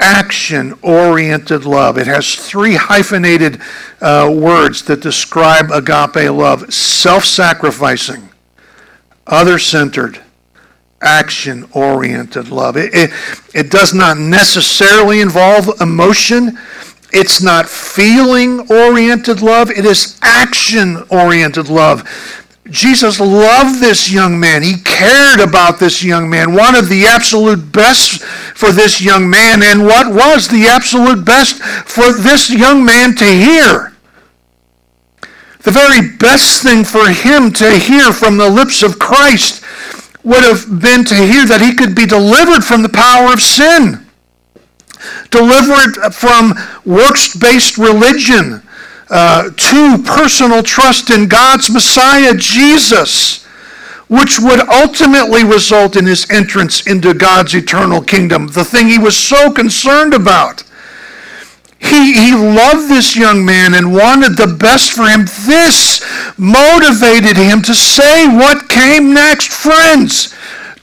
action 0.00 0.74
oriented 0.82 1.64
love. 1.64 1.98
It 1.98 2.06
has 2.06 2.34
three 2.34 2.74
hyphenated 2.74 3.60
uh, 4.00 4.32
words 4.34 4.82
that 4.84 5.00
describe 5.00 5.70
agape 5.70 6.30
love 6.30 6.72
self 6.72 7.24
sacrificing, 7.24 8.28
other 9.26 9.58
centered, 9.58 10.20
action 11.00 11.68
oriented 11.72 12.48
love. 12.48 12.76
It, 12.76 12.90
it, 12.92 13.10
it, 13.54 13.70
does 13.70 13.94
not 13.94 14.18
necessarily 14.18 15.20
involve 15.20 15.80
emotion. 15.80 16.58
It's 17.12 17.42
not 17.42 17.68
feeling 17.68 18.60
oriented 18.70 19.42
love. 19.42 19.70
It 19.70 19.84
is 19.84 20.18
action 20.22 21.02
oriented 21.10 21.68
love. 21.68 22.08
Jesus 22.70 23.18
loved 23.18 23.80
this 23.80 24.10
young 24.10 24.38
man. 24.38 24.62
He 24.62 24.76
cared 24.84 25.40
about 25.40 25.78
this 25.78 26.04
young 26.04 26.30
man, 26.30 26.54
wanted 26.54 26.86
the 26.86 27.06
absolute 27.06 27.72
best 27.72 28.22
for 28.22 28.70
this 28.70 29.00
young 29.00 29.28
man. 29.28 29.62
And 29.62 29.84
what 29.84 30.12
was 30.12 30.48
the 30.48 30.66
absolute 30.68 31.24
best 31.24 31.62
for 31.62 32.12
this 32.12 32.48
young 32.48 32.84
man 32.84 33.14
to 33.16 33.24
hear? 33.24 33.92
The 35.62 35.70
very 35.70 36.16
best 36.16 36.62
thing 36.62 36.84
for 36.84 37.08
him 37.08 37.52
to 37.54 37.78
hear 37.78 38.12
from 38.12 38.38
the 38.38 38.48
lips 38.48 38.82
of 38.82 38.98
Christ 38.98 39.62
would 40.22 40.44
have 40.44 40.80
been 40.80 41.04
to 41.06 41.14
hear 41.14 41.46
that 41.46 41.60
he 41.60 41.74
could 41.74 41.94
be 41.94 42.06
delivered 42.06 42.62
from 42.62 42.82
the 42.82 42.88
power 42.88 43.32
of 43.32 43.42
sin, 43.42 44.06
delivered 45.30 46.14
from 46.14 46.54
works 46.84 47.36
based 47.36 47.78
religion 47.78 48.62
uh, 49.10 49.50
to 49.50 50.02
personal 50.04 50.62
trust 50.62 51.10
in 51.10 51.28
God's 51.28 51.68
Messiah, 51.68 52.32
Jesus, 52.34 53.44
which 54.08 54.38
would 54.40 54.60
ultimately 54.68 55.44
result 55.44 55.96
in 55.96 56.06
his 56.06 56.30
entrance 56.30 56.86
into 56.86 57.12
God's 57.12 57.54
eternal 57.54 58.02
kingdom, 58.02 58.46
the 58.48 58.64
thing 58.64 58.88
he 58.88 58.98
was 58.98 59.16
so 59.16 59.50
concerned 59.50 60.14
about. 60.14 60.62
He, 61.80 62.12
he 62.12 62.34
loved 62.34 62.88
this 62.88 63.16
young 63.16 63.44
man 63.44 63.74
and 63.74 63.92
wanted 63.92 64.36
the 64.36 64.54
best 64.58 64.92
for 64.92 65.08
him. 65.08 65.24
This 65.46 66.04
motivated 66.38 67.36
him 67.36 67.62
to 67.62 67.74
say 67.74 68.28
what 68.28 68.68
came 68.68 69.14
next. 69.14 69.48
Friends, 69.48 70.34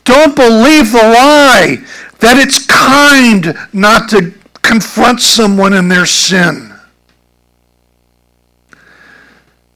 don't 0.04 0.36
believe 0.36 0.92
the 0.92 0.98
lie 0.98 1.78
that 2.20 2.38
it's 2.38 2.66
kind 2.66 3.56
not 3.74 4.10
to 4.10 4.34
confront 4.64 5.22
someone 5.22 5.74
in 5.74 5.88
their 5.88 6.08
sin. 6.08 6.74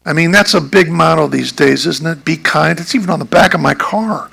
I 0.06 0.14
mean, 0.14 0.32
that's 0.32 0.54
a 0.54 0.62
big 0.62 0.90
motto 0.90 1.28
these 1.28 1.52
days, 1.52 1.86
isn't 1.86 2.06
it? 2.06 2.26
Be 2.26 2.36
kind. 2.36 2.80
It's 2.80 2.96
even 2.96 3.10
on 3.10 3.20
the 3.20 3.26
back 3.26 3.54
of 3.54 3.62
my 3.62 3.76
car. 3.76 4.30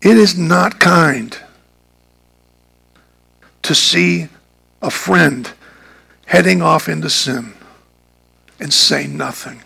It 0.00 0.16
is 0.16 0.36
not 0.36 0.80
kind 0.80 1.36
to 3.62 3.74
see 3.74 4.28
a 4.80 4.90
friend 4.90 5.52
heading 6.26 6.60
off 6.60 6.88
into 6.88 7.08
sin 7.08 7.52
and 8.58 8.72
say 8.72 9.06
nothing. 9.06 9.62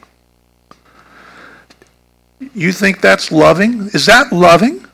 You 2.55 2.73
think 2.73 3.01
that's 3.01 3.33
loving? 3.33 3.89
Is 3.95 4.07
that 4.07 4.31
loving? 4.31 4.85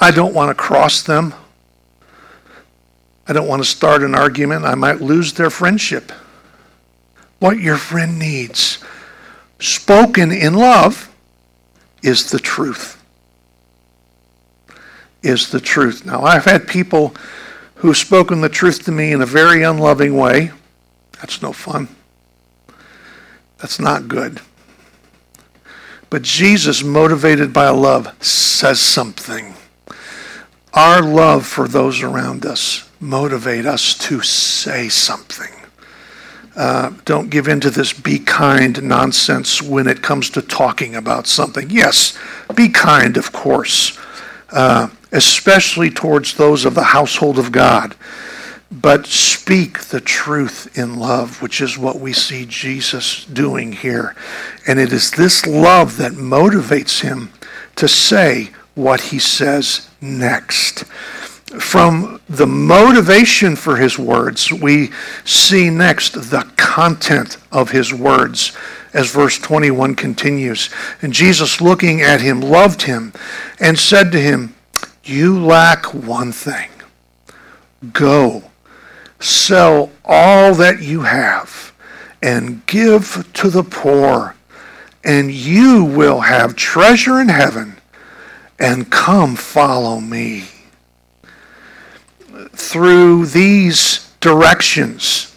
I 0.00 0.10
don't 0.10 0.34
want 0.34 0.50
to 0.50 0.54
cross 0.60 1.02
them. 1.02 1.34
I 3.26 3.32
don't 3.32 3.48
want 3.48 3.62
to 3.62 3.68
start 3.68 4.02
an 4.02 4.14
argument. 4.14 4.64
I 4.64 4.74
might 4.74 5.00
lose 5.00 5.32
their 5.32 5.50
friendship. 5.50 6.12
What 7.38 7.58
your 7.58 7.76
friend 7.76 8.18
needs, 8.18 8.78
spoken 9.58 10.30
in 10.30 10.54
love, 10.54 11.10
is 12.02 12.30
the 12.30 12.38
truth. 12.38 13.02
Is 15.22 15.50
the 15.50 15.60
truth. 15.60 16.04
Now, 16.04 16.22
I've 16.22 16.44
had 16.44 16.68
people 16.68 17.14
who've 17.76 17.96
spoken 17.96 18.42
the 18.42 18.48
truth 18.50 18.84
to 18.84 18.92
me 18.92 19.12
in 19.12 19.22
a 19.22 19.26
very 19.26 19.62
unloving 19.62 20.16
way. 20.16 20.52
That's 21.18 21.40
no 21.40 21.52
fun. 21.52 21.88
That's 23.58 23.80
not 23.80 24.08
good. 24.08 24.40
But 26.10 26.22
Jesus, 26.22 26.84
motivated 26.84 27.52
by 27.52 27.70
love, 27.70 28.14
says 28.22 28.80
something. 28.80 29.54
Our 30.74 31.00
love 31.02 31.46
for 31.46 31.66
those 31.66 32.02
around 32.02 32.44
us 32.44 32.88
motivate 33.04 33.66
us 33.66 33.94
to 33.98 34.22
say 34.22 34.88
something. 34.88 35.50
Uh, 36.56 36.92
don't 37.04 37.30
give 37.30 37.48
in 37.48 37.60
to 37.60 37.70
this 37.70 37.92
be 37.92 38.18
kind 38.18 38.82
nonsense 38.82 39.60
when 39.60 39.86
it 39.86 40.02
comes 40.02 40.30
to 40.30 40.40
talking 40.40 40.94
about 40.96 41.26
something. 41.26 41.68
Yes, 41.68 42.16
be 42.54 42.68
kind, 42.68 43.16
of 43.16 43.32
course, 43.32 43.98
uh, 44.52 44.88
especially 45.12 45.90
towards 45.90 46.34
those 46.34 46.64
of 46.64 46.74
the 46.74 46.84
household 46.84 47.38
of 47.38 47.52
God. 47.52 47.94
but 48.80 49.06
speak 49.06 49.78
the 49.84 50.00
truth 50.00 50.76
in 50.76 50.98
love, 50.98 51.40
which 51.40 51.60
is 51.60 51.78
what 51.78 52.00
we 52.00 52.12
see 52.12 52.44
Jesus 52.46 53.24
doing 53.26 53.72
here. 53.72 54.16
And 54.66 54.80
it 54.80 54.92
is 54.92 55.12
this 55.12 55.46
love 55.46 55.96
that 55.98 56.12
motivates 56.12 57.02
him 57.02 57.30
to 57.76 57.86
say 57.86 58.50
what 58.74 59.00
he 59.00 59.18
says 59.18 59.88
next. 60.00 60.84
From 61.58 62.20
the 62.28 62.46
motivation 62.46 63.56
for 63.56 63.76
his 63.76 63.98
words, 63.98 64.52
we 64.52 64.90
see 65.24 65.70
next 65.70 66.30
the 66.30 66.50
content 66.56 67.36
of 67.52 67.70
his 67.70 67.92
words 67.92 68.56
as 68.94 69.10
verse 69.10 69.38
21 69.38 69.94
continues. 69.96 70.70
And 71.02 71.12
Jesus, 71.12 71.60
looking 71.60 72.00
at 72.00 72.20
him, 72.20 72.40
loved 72.40 72.82
him 72.82 73.12
and 73.60 73.78
said 73.78 74.12
to 74.12 74.20
him, 74.20 74.54
You 75.02 75.44
lack 75.44 75.92
one 75.92 76.32
thing. 76.32 76.70
Go, 77.92 78.44
sell 79.20 79.90
all 80.04 80.54
that 80.54 80.80
you 80.80 81.02
have, 81.02 81.72
and 82.22 82.64
give 82.66 83.28
to 83.34 83.50
the 83.50 83.64
poor, 83.64 84.34
and 85.02 85.30
you 85.30 85.84
will 85.84 86.20
have 86.20 86.56
treasure 86.56 87.20
in 87.20 87.28
heaven. 87.28 87.76
And 88.58 88.90
come 88.90 89.34
follow 89.34 90.00
me. 90.00 90.44
Through 92.56 93.26
these 93.26 94.12
directions, 94.20 95.36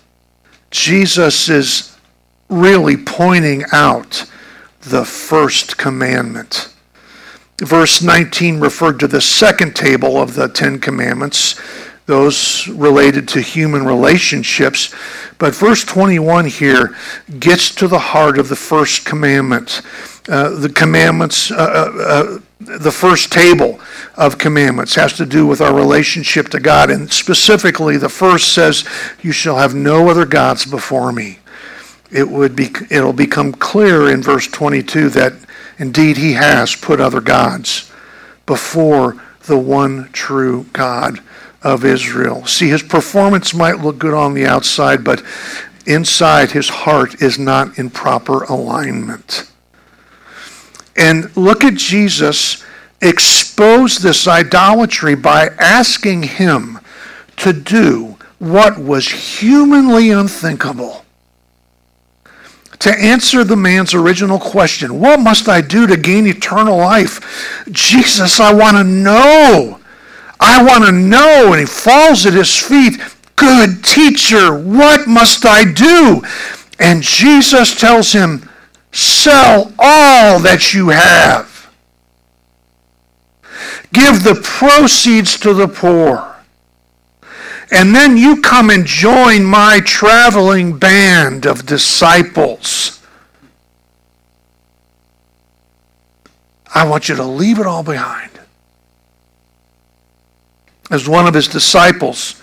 Jesus 0.72 1.50
is 1.50 1.98
really 2.50 2.98
pointing 2.98 3.64
out 3.72 4.26
the 4.82 5.04
first 5.04 5.78
commandment. 5.78 6.74
Verse 7.60 8.02
19 8.02 8.60
referred 8.60 9.00
to 9.00 9.08
the 9.08 9.22
second 9.22 9.76
table 9.76 10.22
of 10.22 10.36
the 10.36 10.48
Ten 10.48 10.80
Commandments, 10.80 11.60
those 12.06 12.68
related 12.68 13.28
to 13.30 13.42
human 13.42 13.84
relationships. 13.84 14.94
But 15.40 15.56
verse 15.56 15.84
21 15.84 16.46
here 16.46 16.96
gets 17.40 17.74
to 17.76 17.88
the 17.88 18.00
heart 18.00 18.38
of 18.38 18.48
the 18.50 18.56
first 18.56 19.06
commandment. 19.06 19.82
Uh, 20.30 20.52
the 20.52 20.70
commandments, 20.70 21.52
uh, 21.52 21.56
uh, 21.56 22.04
uh 22.04 22.40
the 22.68 22.92
first 22.92 23.32
table 23.32 23.80
of 24.16 24.38
commandments 24.38 24.96
has 24.96 25.14
to 25.14 25.26
do 25.26 25.48
with 25.48 25.62
our 25.62 25.74
relationship 25.74 26.50
to 26.50 26.60
God. 26.60 26.90
And 26.90 27.12
specifically, 27.12 27.98
the 27.98 28.10
first 28.10 28.54
says, 28.54 28.88
You 29.22 29.32
shall 29.32 29.58
have 29.58 29.74
no 29.74 30.10
other 30.10 30.26
gods 30.26 30.66
before 30.66 31.12
me 31.12 31.40
it 32.12 32.30
would 32.30 32.56
be 32.56 32.70
it'll 32.90 33.14
become 33.14 33.52
clear 33.54 34.10
in 34.10 34.22
verse 34.22 34.48
22 34.48 35.10
that 35.10 35.34
indeed 35.78 36.18
he 36.18 36.34
has 36.34 36.76
put 36.76 37.02
other 37.02 37.22
gods 37.22 37.92
before 38.46 39.22
the 39.46 39.58
one 39.58 40.10
true 40.12 40.66
God 40.74 41.20
of 41.62 41.84
Israel. 41.84 42.46
See, 42.46 42.70
his 42.70 42.84
performance 42.84 43.54
might 43.54 43.80
look 43.80 43.98
good 43.98 44.14
on 44.14 44.34
the 44.34 44.46
outside, 44.46 45.04
but 45.04 45.24
inside 45.86 46.52
his 46.52 46.70
heart 46.70 47.22
is 47.22 47.38
not 47.38 47.78
in 47.78 47.90
proper 47.90 48.44
alignment. 48.44 49.52
And 50.98 51.36
look 51.38 51.64
at 51.64 51.76
Jesus 51.76 52.64
expose 53.02 54.00
this 54.00 54.28
idolatry 54.28 55.16
by 55.16 55.48
asking 55.60 56.24
him 56.24 56.80
to 57.38 57.54
do 57.54 58.18
what 58.40 58.80
was 58.80 59.08
humanly 59.40 60.10
unthinkable 60.10 61.06
to 62.80 62.92
answer 63.00 63.44
the 63.44 63.56
man's 63.56 63.94
original 63.94 64.40
question 64.40 65.00
What 65.00 65.20
must 65.20 65.50
I 65.50 65.62
do 65.62 65.88
to 65.88 65.98
gain 65.98 66.28
eternal 66.28 66.78
life? 66.78 67.66
Jesus, 67.72 68.40
I 68.40 68.54
want 68.54 68.78
to 68.78 68.84
know. 68.84 69.80
I 70.40 70.64
want 70.64 70.86
to 70.86 70.92
know. 70.92 71.54
And 71.54 71.60
he 71.60 71.66
falls 71.66 72.26
at 72.26 72.34
his 72.34 72.56
feet. 72.56 73.00
Good 73.36 73.84
teacher, 73.84 74.58
what 74.58 75.08
must 75.08 75.46
I 75.46 75.72
do? 75.72 76.24
And 76.80 77.04
Jesus 77.04 77.80
tells 77.80 78.12
him, 78.12 78.48
Sell 78.92 79.74
all 79.78 80.40
that 80.40 80.74
you 80.74 80.90
have, 80.90 81.70
give 83.94 84.24
the 84.24 84.40
proceeds 84.44 85.40
to 85.40 85.54
the 85.54 85.68
poor 85.68 86.38
and 87.72 87.94
then 87.94 88.18
you 88.18 88.42
come 88.42 88.70
and 88.70 88.86
join 88.86 89.44
my 89.44 89.82
traveling 89.82 90.78
band 90.78 91.46
of 91.46 91.66
disciples. 91.66 93.02
I 96.74 96.88
want 96.88 97.10
you 97.10 97.16
to 97.16 97.24
leave 97.24 97.60
it 97.60 97.66
all 97.66 97.84
behind. 97.84 98.32
As 100.90 101.10
one 101.10 101.28
of 101.28 101.34
his 101.34 101.48
disciples, 101.48 102.42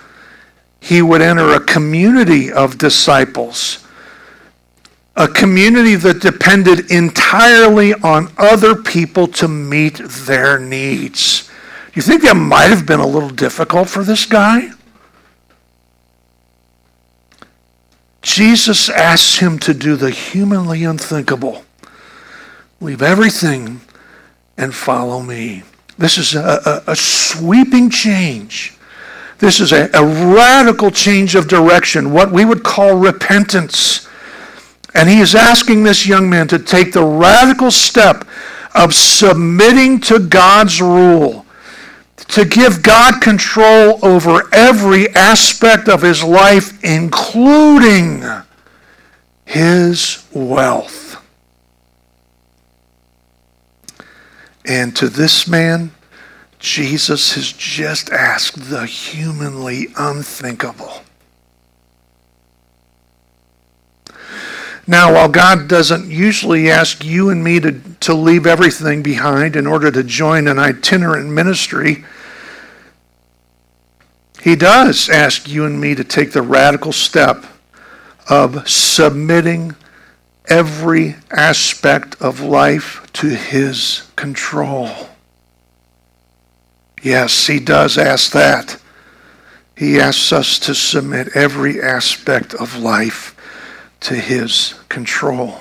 he 0.81 1.01
would 1.01 1.23
enter 1.23 1.55
a 1.55 1.61
community 1.61 2.53
of 2.53 2.77
disciples, 2.77 3.84
a 5.17 5.29
community 5.29 5.95
that 5.95 6.21
depended 6.21 6.91
entirely 6.91 7.95
on 7.95 8.33
other 8.37 8.75
people 8.75 9.27
to 9.29 9.47
meet 9.47 9.99
their 9.99 10.59
needs. 10.59 11.51
You 11.95 12.03
think 12.03 12.23
that 12.23 12.35
might 12.35 12.71
have 12.71 12.87
been 12.87 13.01
a 13.01 13.07
little 13.07 13.31
difficult 13.31 13.89
for 13.89 14.03
this 14.03 14.27
guy? 14.27 14.71
Jesus 18.23 18.89
asks 18.89 19.39
him 19.39 19.59
to 19.61 19.75
do 19.75 19.97
the 19.97 20.11
humanly 20.11 20.83
unthinkable 20.83 21.65
leave 22.81 23.03
everything 23.03 23.81
and 24.57 24.75
follow 24.75 25.23
me. 25.23 25.63
This 25.97 26.19
is 26.19 26.35
a, 26.35 26.83
a, 26.87 26.93
a 26.93 26.97
sweeping 26.97 27.89
change. 27.89 28.77
This 29.39 29.61
is 29.61 29.73
a, 29.73 29.89
a 29.95 30.35
radical 30.35 30.91
change 30.91 31.35
of 31.35 31.49
direction, 31.49 32.13
what 32.13 32.31
we 32.31 32.45
would 32.45 32.63
call 32.63 32.97
repentance. 32.97 34.09
And 34.95 35.09
he 35.09 35.21
is 35.21 35.35
asking 35.35 35.83
this 35.83 36.07
young 36.07 36.31
man 36.31 36.49
to 36.49 36.59
take 36.59 36.93
the 36.93 37.05
radical 37.05 37.71
step 37.71 38.27
of 38.75 38.95
submitting 38.95 40.01
to 40.03 40.19
God's 40.19 40.81
rule 40.81 41.45
to 42.29 42.45
give 42.45 42.83
God 42.83 43.21
control 43.21 43.99
over 44.05 44.49
every 44.53 45.09
aspect 45.11 45.89
of 45.89 46.03
his 46.03 46.23
life, 46.25 46.83
including 46.83 48.25
his 49.45 50.27
wealth. 50.33 51.23
And 54.67 54.97
to 54.97 55.09
this 55.09 55.47
man, 55.47 55.93
Jesus 56.59 57.35
has 57.35 57.53
just 57.53 58.11
asked 58.11 58.71
the 58.71 58.87
humanly 58.87 59.89
unthinkable. 59.97 61.04
Now, 64.87 65.15
while 65.15 65.29
God 65.29 65.67
doesn't 65.67 66.11
usually 66.11 66.71
ask 66.71 67.05
you 67.05 67.31
and 67.31 67.43
me 67.43 67.59
to, 67.61 67.81
to 68.01 68.15
leave 68.15 68.47
everything 68.47 69.03
behind 69.03 69.57
in 69.57 69.67
order 69.67 69.91
to 69.91 70.03
join 70.03 70.47
an 70.47 70.59
itinerant 70.59 71.31
ministry, 71.31 72.05
He 74.43 74.57
does 74.57 75.09
ask 75.09 75.49
you 75.49 75.65
and 75.65 75.81
me 75.81 75.95
to 75.95 76.05
take 76.05 76.33
the 76.33 76.43
radical 76.43 76.93
step 76.93 77.47
of 78.29 78.69
submitting 78.69 79.75
every 80.47 81.17
aspect 81.31 82.21
of 82.21 82.41
life 82.41 83.11
to 83.15 83.29
His 83.29 84.11
control. 84.17 84.91
Yes, 87.03 87.47
He 87.47 87.59
does 87.59 87.97
ask 87.97 88.33
that. 88.33 88.79
He 89.79 89.99
asks 89.99 90.31
us 90.31 90.59
to 90.61 90.75
submit 90.75 91.35
every 91.35 91.81
aspect 91.81 92.53
of 92.53 92.77
life 92.77 93.34
to 94.05 94.15
his 94.15 94.75
control. 94.89 95.61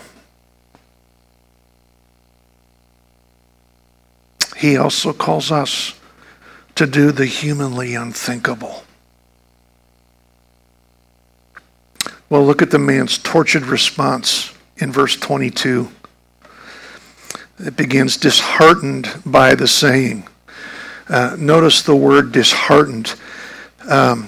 He 4.57 4.77
also 4.77 5.13
calls 5.13 5.51
us 5.51 5.99
to 6.75 6.85
do 6.85 7.11
the 7.11 7.25
humanly 7.25 7.95
unthinkable. 7.95 8.83
Well, 12.29 12.45
look 12.45 12.61
at 12.61 12.71
the 12.71 12.79
man's 12.79 13.17
tortured 13.17 13.63
response 13.63 14.53
in 14.77 14.91
verse 14.91 15.15
22. 15.15 15.89
It 17.59 17.77
begins 17.77 18.17
disheartened 18.17 19.21
by 19.25 19.55
the 19.55 19.67
saying. 19.67 20.27
Uh, 21.07 21.37
notice 21.39 21.81
the 21.81 21.95
word 21.95 22.33
disheartened. 22.33 23.15
Um, 23.87 24.27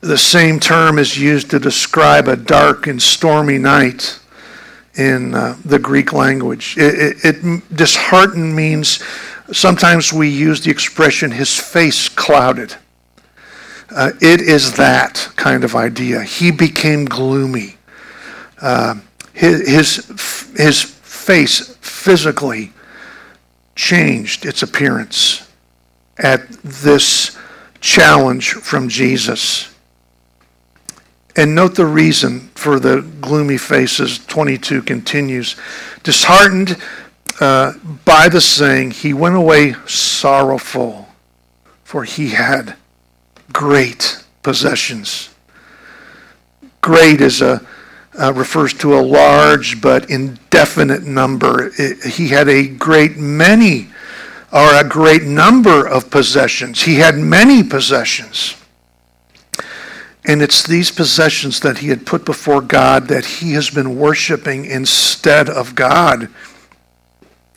the 0.00 0.18
same 0.18 0.60
term 0.60 0.98
is 0.98 1.18
used 1.18 1.50
to 1.50 1.58
describe 1.58 2.28
a 2.28 2.36
dark 2.36 2.86
and 2.86 3.02
stormy 3.02 3.58
night 3.58 4.18
in 4.94 5.34
uh, 5.34 5.56
the 5.64 5.78
Greek 5.78 6.12
language. 6.12 6.76
It, 6.76 6.94
it, 7.24 7.42
it 7.42 7.76
disheartened 7.76 8.54
means 8.54 9.02
sometimes 9.52 10.12
we 10.12 10.28
use 10.28 10.60
the 10.60 10.70
expression 10.70 11.30
his 11.30 11.58
face 11.58 12.08
clouded. 12.08 12.76
Uh, 13.90 14.10
it 14.20 14.40
is 14.40 14.74
that 14.74 15.30
kind 15.36 15.64
of 15.64 15.74
idea. 15.74 16.22
He 16.22 16.50
became 16.50 17.04
gloomy. 17.04 17.76
Uh, 18.60 18.96
his, 19.32 19.68
his, 19.68 20.52
his 20.56 20.82
face 20.82 21.76
physically 21.80 22.72
changed 23.74 24.44
its 24.44 24.62
appearance 24.62 25.48
at 26.18 26.48
this 26.62 27.38
challenge 27.80 28.50
from 28.50 28.88
Jesus. 28.88 29.72
And 31.38 31.54
note 31.54 31.76
the 31.76 31.86
reason 31.86 32.50
for 32.56 32.80
the 32.80 33.00
gloomy 33.20 33.58
faces. 33.58 34.18
22 34.26 34.82
continues. 34.82 35.54
Disheartened 36.02 36.76
uh, 37.40 37.74
by 38.04 38.28
the 38.28 38.40
saying, 38.40 38.90
he 38.90 39.14
went 39.14 39.36
away 39.36 39.76
sorrowful, 39.86 41.06
for 41.84 42.02
he 42.02 42.30
had 42.30 42.74
great 43.52 44.24
possessions. 44.42 45.32
Great 46.80 47.20
is 47.20 47.40
a 47.40 47.64
uh, 48.18 48.32
refers 48.32 48.74
to 48.74 48.98
a 48.98 49.00
large 49.00 49.80
but 49.80 50.10
indefinite 50.10 51.04
number. 51.04 51.70
It, 51.78 52.02
he 52.14 52.26
had 52.26 52.48
a 52.48 52.66
great 52.66 53.16
many 53.16 53.90
or 54.52 54.74
a 54.74 54.82
great 54.82 55.22
number 55.22 55.86
of 55.86 56.10
possessions. 56.10 56.82
He 56.82 56.96
had 56.96 57.16
many 57.16 57.62
possessions. 57.62 58.57
And 60.28 60.42
it's 60.42 60.62
these 60.62 60.90
possessions 60.90 61.60
that 61.60 61.78
he 61.78 61.88
had 61.88 62.04
put 62.04 62.26
before 62.26 62.60
God 62.60 63.08
that 63.08 63.24
he 63.24 63.54
has 63.54 63.70
been 63.70 63.98
worshiping 63.98 64.66
instead 64.66 65.48
of 65.48 65.74
God. 65.74 66.28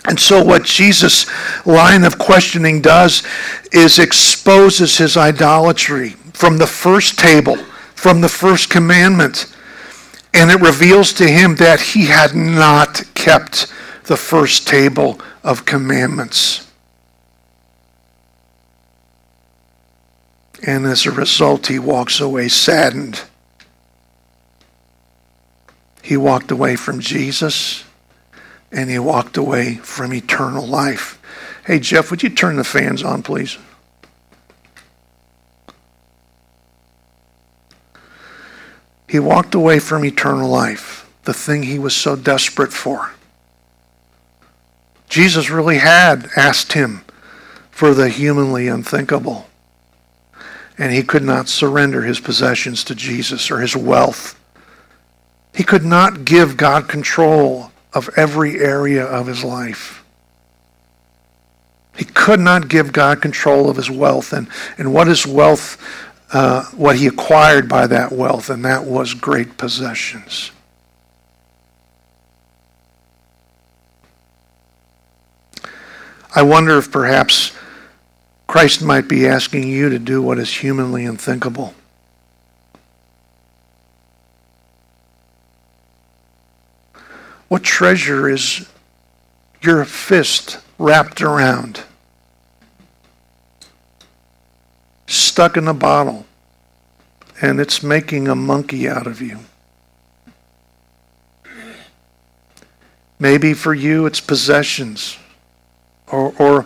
And 0.06 0.18
so, 0.18 0.42
what 0.42 0.64
Jesus' 0.64 1.28
line 1.66 2.06
of 2.06 2.18
questioning 2.18 2.82
does 2.82 3.24
is 3.74 4.00
exposes 4.00 4.98
his 4.98 5.18
idolatry 5.18 6.12
from 6.34 6.58
the 6.58 6.66
first 6.66 7.20
table, 7.20 7.58
from 7.94 8.22
the 8.22 8.30
first 8.30 8.70
commandment. 8.70 9.54
And 10.34 10.50
it 10.50 10.62
reveals 10.62 11.12
to 11.14 11.28
him 11.28 11.56
that 11.58 11.82
he 11.82 12.06
had 12.06 12.34
not 12.34 13.04
kept 13.16 13.68
the 14.06 14.16
first 14.16 14.66
table 14.66 15.20
of 15.44 15.66
commandments. 15.66 16.71
And 20.64 20.86
as 20.86 21.06
a 21.06 21.12
result, 21.12 21.68
he 21.68 21.80
walks 21.80 22.20
away 22.20 22.48
saddened. 22.48 23.22
He 26.04 26.18
walked 26.18 26.52
away 26.52 26.76
from 26.76 27.00
Jesus 27.00 27.84
and 28.72 28.90
he 28.90 29.00
walked 29.00 29.38
away 29.38 29.76
from 29.76 30.14
eternal 30.14 30.66
life. 30.66 31.20
Hey, 31.66 31.80
Jeff, 31.80 32.10
would 32.10 32.24
you 32.24 32.30
turn 32.30 32.56
the 32.56 32.64
fans 32.64 33.04
on, 33.04 33.24
please? 33.24 33.58
He 39.08 39.20
walked 39.20 39.56
away 39.56 39.80
from 39.80 40.06
eternal 40.06 40.50
life, 40.50 41.10
the 41.24 41.34
thing 41.34 41.64
he 41.64 41.78
was 41.78 41.96
so 41.96 42.16
desperate 42.16 42.72
for. 42.72 43.12
Jesus 45.10 45.50
really 45.50 45.80
had 45.80 46.30
asked 46.38 46.74
him 46.74 47.04
for 47.70 47.94
the 47.94 48.08
humanly 48.08 48.70
unthinkable 48.70 49.48
and 50.78 50.92
he 50.92 51.04
could 51.04 51.24
not 51.24 51.48
surrender 51.48 52.02
his 52.04 52.20
possessions 52.20 52.84
to 52.86 52.96
Jesus 52.96 53.52
or 53.52 53.60
his 53.60 53.76
wealth. 53.76 54.40
He 55.54 55.64
could 55.64 55.84
not 55.84 56.26
give 56.26 56.58
God 56.58 56.88
control 56.88 57.72
of 57.94 58.10
every 58.16 58.60
area 58.60 59.06
of 59.06 59.28
his 59.28 59.44
life. 59.44 60.04
He 61.98 62.06
could 62.06 62.40
not 62.40 62.70
give 62.70 62.94
God 62.94 63.22
control 63.22 63.70
of 63.70 63.76
his 63.76 63.92
wealth 63.92 64.32
and, 64.34 64.48
and 64.78 64.94
what 64.94 65.08
his 65.08 65.28
wealth, 65.28 65.78
uh, 66.34 66.64
what 66.72 66.96
he 66.96 67.08
acquired 67.08 67.68
by 67.68 67.86
that 67.88 68.12
wealth, 68.12 68.50
and 68.50 68.64
that 68.64 68.86
was 68.86 69.14
great 69.14 69.58
possessions. 69.58 70.52
I 76.34 76.44
wonder 76.44 76.78
if 76.78 76.90
perhaps 76.92 77.52
Christ 78.52 78.82
might 78.84 79.08
be 79.08 79.26
asking 79.26 79.70
you 79.70 79.88
to 79.88 79.98
do 79.98 80.22
what 80.22 80.38
is 80.38 80.54
humanly 80.54 81.06
unthinkable. 81.06 81.74
What 87.48 87.64
treasure 87.64 88.28
is 88.28 88.68
your 89.62 89.86
fist 89.86 90.58
wrapped 90.78 91.22
around? 91.22 91.84
Stuck 95.08 95.56
in 95.56 95.70
a 95.70 95.74
bottle, 95.74 96.26
and 97.42 97.58
it's 97.62 97.82
making 97.82 98.28
a 98.28 98.36
monkey 98.36 98.86
out 98.86 99.08
of 99.08 99.22
you. 99.22 99.40
Maybe 103.18 103.54
for 103.54 103.74
you 103.74 104.06
it's 104.06 104.20
possessions 104.20 105.18
or, 106.08 106.34
or 106.38 106.66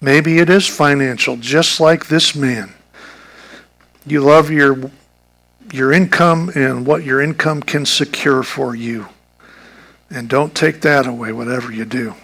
Maybe 0.00 0.38
it 0.38 0.48
is 0.48 0.66
financial, 0.66 1.36
just 1.36 1.80
like 1.80 2.06
this 2.06 2.34
man. 2.34 2.72
You 4.06 4.20
love 4.20 4.50
your 4.50 4.90
your 5.72 5.92
income 5.92 6.50
and 6.54 6.86
what 6.86 7.04
your 7.04 7.20
income 7.20 7.62
can 7.62 7.84
secure 7.84 8.42
for 8.42 8.74
you. 8.74 9.08
And 10.10 10.28
don't 10.28 10.54
take 10.54 10.80
that 10.80 11.06
away, 11.06 11.32
whatever 11.32 11.70
you 11.70 11.84
do. 11.84 12.14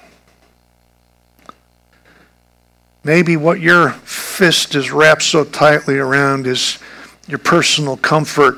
Maybe 3.03 3.37
what 3.37 3.61
your 3.61 3.91
fist 3.91 4.75
is 4.75 4.91
wrapped 4.91 5.23
so 5.23 5.45
tightly 5.45 5.99
around 5.99 6.47
is 6.47 6.79
your 7.29 7.39
personal 7.39 7.99
comfort. 7.99 8.57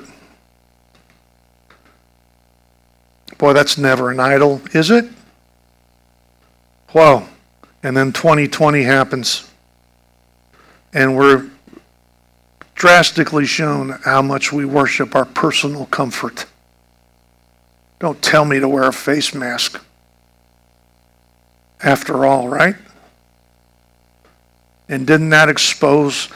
Boy, 3.38 3.52
that's 3.52 3.76
never 3.76 4.10
an 4.10 4.20
idol, 4.20 4.62
is 4.72 4.90
it? 4.90 5.06
Whoa. 6.90 7.26
And 7.86 7.96
then 7.96 8.10
2020 8.10 8.82
happens. 8.82 9.48
And 10.92 11.16
we're 11.16 11.48
drastically 12.74 13.46
shown 13.46 13.90
how 14.04 14.22
much 14.22 14.52
we 14.52 14.64
worship 14.64 15.14
our 15.14 15.24
personal 15.24 15.86
comfort. 15.86 16.46
Don't 18.00 18.20
tell 18.20 18.44
me 18.44 18.58
to 18.58 18.68
wear 18.68 18.88
a 18.88 18.92
face 18.92 19.36
mask. 19.36 19.80
After 21.80 22.26
all, 22.26 22.48
right? 22.48 22.74
And 24.88 25.06
didn't 25.06 25.28
that 25.28 25.48
expose 25.48 26.28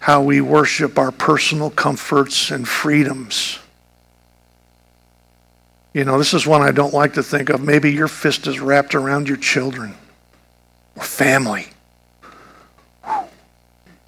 how 0.00 0.24
we 0.24 0.40
worship 0.40 0.98
our 0.98 1.12
personal 1.12 1.70
comforts 1.70 2.50
and 2.50 2.66
freedoms? 2.66 3.60
You 5.94 6.04
know, 6.04 6.18
this 6.18 6.34
is 6.34 6.48
one 6.48 6.62
I 6.62 6.72
don't 6.72 6.92
like 6.92 7.12
to 7.12 7.22
think 7.22 7.48
of. 7.48 7.62
Maybe 7.62 7.92
your 7.92 8.08
fist 8.08 8.48
is 8.48 8.58
wrapped 8.58 8.96
around 8.96 9.28
your 9.28 9.36
children 9.36 9.94
or 10.96 11.02
family. 11.02 11.66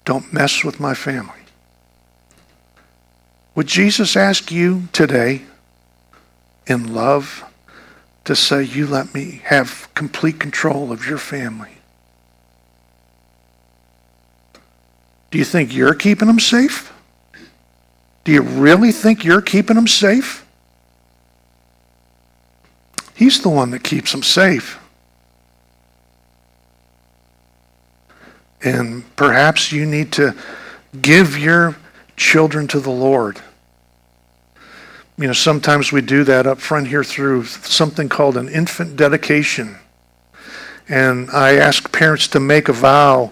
Don't 0.05 0.33
mess 0.33 0.63
with 0.63 0.79
my 0.79 0.93
family. 0.93 1.33
Would 3.55 3.67
Jesus 3.67 4.15
ask 4.15 4.51
you 4.51 4.87
today 4.91 5.43
in 6.65 6.93
love 6.93 7.43
to 8.25 8.35
say, 8.35 8.63
You 8.63 8.87
let 8.87 9.13
me 9.13 9.41
have 9.45 9.89
complete 9.95 10.39
control 10.39 10.91
of 10.91 11.05
your 11.05 11.17
family? 11.17 11.71
Do 15.31 15.37
you 15.37 15.45
think 15.45 15.75
you're 15.75 15.93
keeping 15.93 16.27
them 16.27 16.39
safe? 16.39 16.91
Do 18.23 18.31
you 18.31 18.41
really 18.41 18.91
think 18.91 19.23
you're 19.23 19.41
keeping 19.41 19.75
them 19.75 19.87
safe? 19.87 20.45
He's 23.13 23.41
the 23.41 23.49
one 23.49 23.71
that 23.71 23.83
keeps 23.83 24.11
them 24.11 24.23
safe. 24.23 24.78
And 28.63 29.03
perhaps 29.15 29.71
you 29.71 29.85
need 29.85 30.11
to 30.13 30.35
give 31.01 31.37
your 31.37 31.77
children 32.17 32.67
to 32.67 32.79
the 32.79 32.89
Lord. 32.89 33.39
You 35.17 35.27
know, 35.27 35.33
sometimes 35.33 35.91
we 35.91 36.01
do 36.01 36.23
that 36.25 36.47
up 36.47 36.59
front 36.59 36.87
here 36.87 37.03
through 37.03 37.45
something 37.45 38.07
called 38.09 38.37
an 38.37 38.49
infant 38.49 38.95
dedication. 38.95 39.77
And 40.87 41.29
I 41.31 41.55
ask 41.55 41.91
parents 41.91 42.27
to 42.29 42.39
make 42.39 42.69
a 42.69 42.73
vow. 42.73 43.31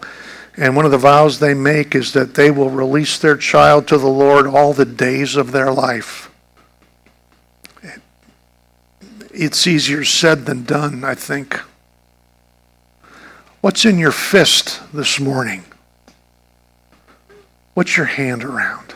And 0.55 0.75
one 0.75 0.85
of 0.85 0.91
the 0.91 0.97
vows 0.97 1.39
they 1.39 1.53
make 1.53 1.95
is 1.95 2.13
that 2.13 2.35
they 2.35 2.51
will 2.51 2.69
release 2.69 3.17
their 3.17 3.37
child 3.37 3.87
to 3.87 3.97
the 3.97 4.07
Lord 4.07 4.47
all 4.47 4.73
the 4.73 4.85
days 4.85 5.35
of 5.35 5.51
their 5.51 5.71
life. 5.71 6.29
It's 9.31 9.67
easier 9.67 10.03
said 10.03 10.45
than 10.45 10.63
done, 10.63 11.03
I 11.03 11.13
think. 11.13 11.61
What's 13.61 13.85
in 13.85 13.97
your 13.97 14.11
fist 14.11 14.81
this 14.93 15.19
morning? 15.19 15.65
What's 17.73 17.97
your 17.97 18.05
hand 18.05 18.43
around? 18.43 18.93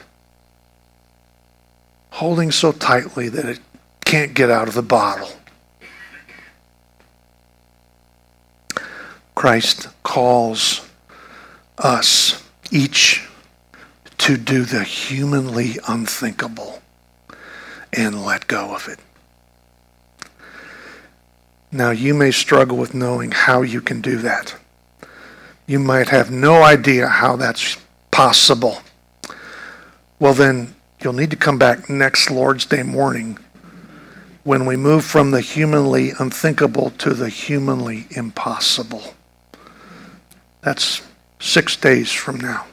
Holding 2.12 2.52
so 2.52 2.72
tightly 2.72 3.28
that 3.30 3.46
it 3.46 3.60
can't 4.06 4.36
get 4.36 4.52
out 4.52 4.68
of 4.68 4.76
the 4.76 4.84
bottle. 4.84 5.30
Christ 9.34 9.88
calls 10.04 10.88
us 11.80 12.44
each 12.70 13.28
to 14.20 14.38
do 14.38 14.64
the 14.64 14.84
humanly 14.84 15.80
unthinkable 15.88 16.84
and 17.92 18.24
let 18.24 18.46
go 18.46 18.76
of 18.76 18.88
it. 18.88 19.00
Now, 21.72 21.92
you 21.92 22.14
may 22.14 22.32
struggle 22.32 22.78
with 22.78 22.94
knowing 22.94 23.32
how 23.32 23.62
you 23.62 23.82
can 23.82 24.02
do 24.02 24.18
that. 24.18 24.56
You 25.68 25.80
might 25.80 26.10
have 26.10 26.30
no 26.30 26.64
idea 26.64 27.08
how 27.08 27.36
that's 27.38 27.78
possible. 28.12 28.82
Well, 30.20 30.34
then, 30.34 30.76
You'll 31.04 31.14
need 31.14 31.32
to 31.32 31.36
come 31.36 31.58
back 31.58 31.90
next 31.90 32.30
Lord's 32.30 32.68
Day 32.68 32.84
morning 32.84 33.40
when 34.44 34.68
we 34.68 34.76
move 34.76 35.04
from 35.04 35.32
the 35.32 35.42
humanly 35.42 36.12
unthinkable 36.20 36.92
to 37.00 37.16
the 37.16 37.28
humanly 37.28 38.06
impossible. 38.12 39.16
That's 40.62 41.02
six 41.40 41.76
days 41.76 42.12
from 42.12 42.40
now. 42.40 42.68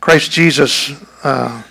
Christ 0.00 0.30
Jesus, 0.30 0.92
uh, 1.22 1.62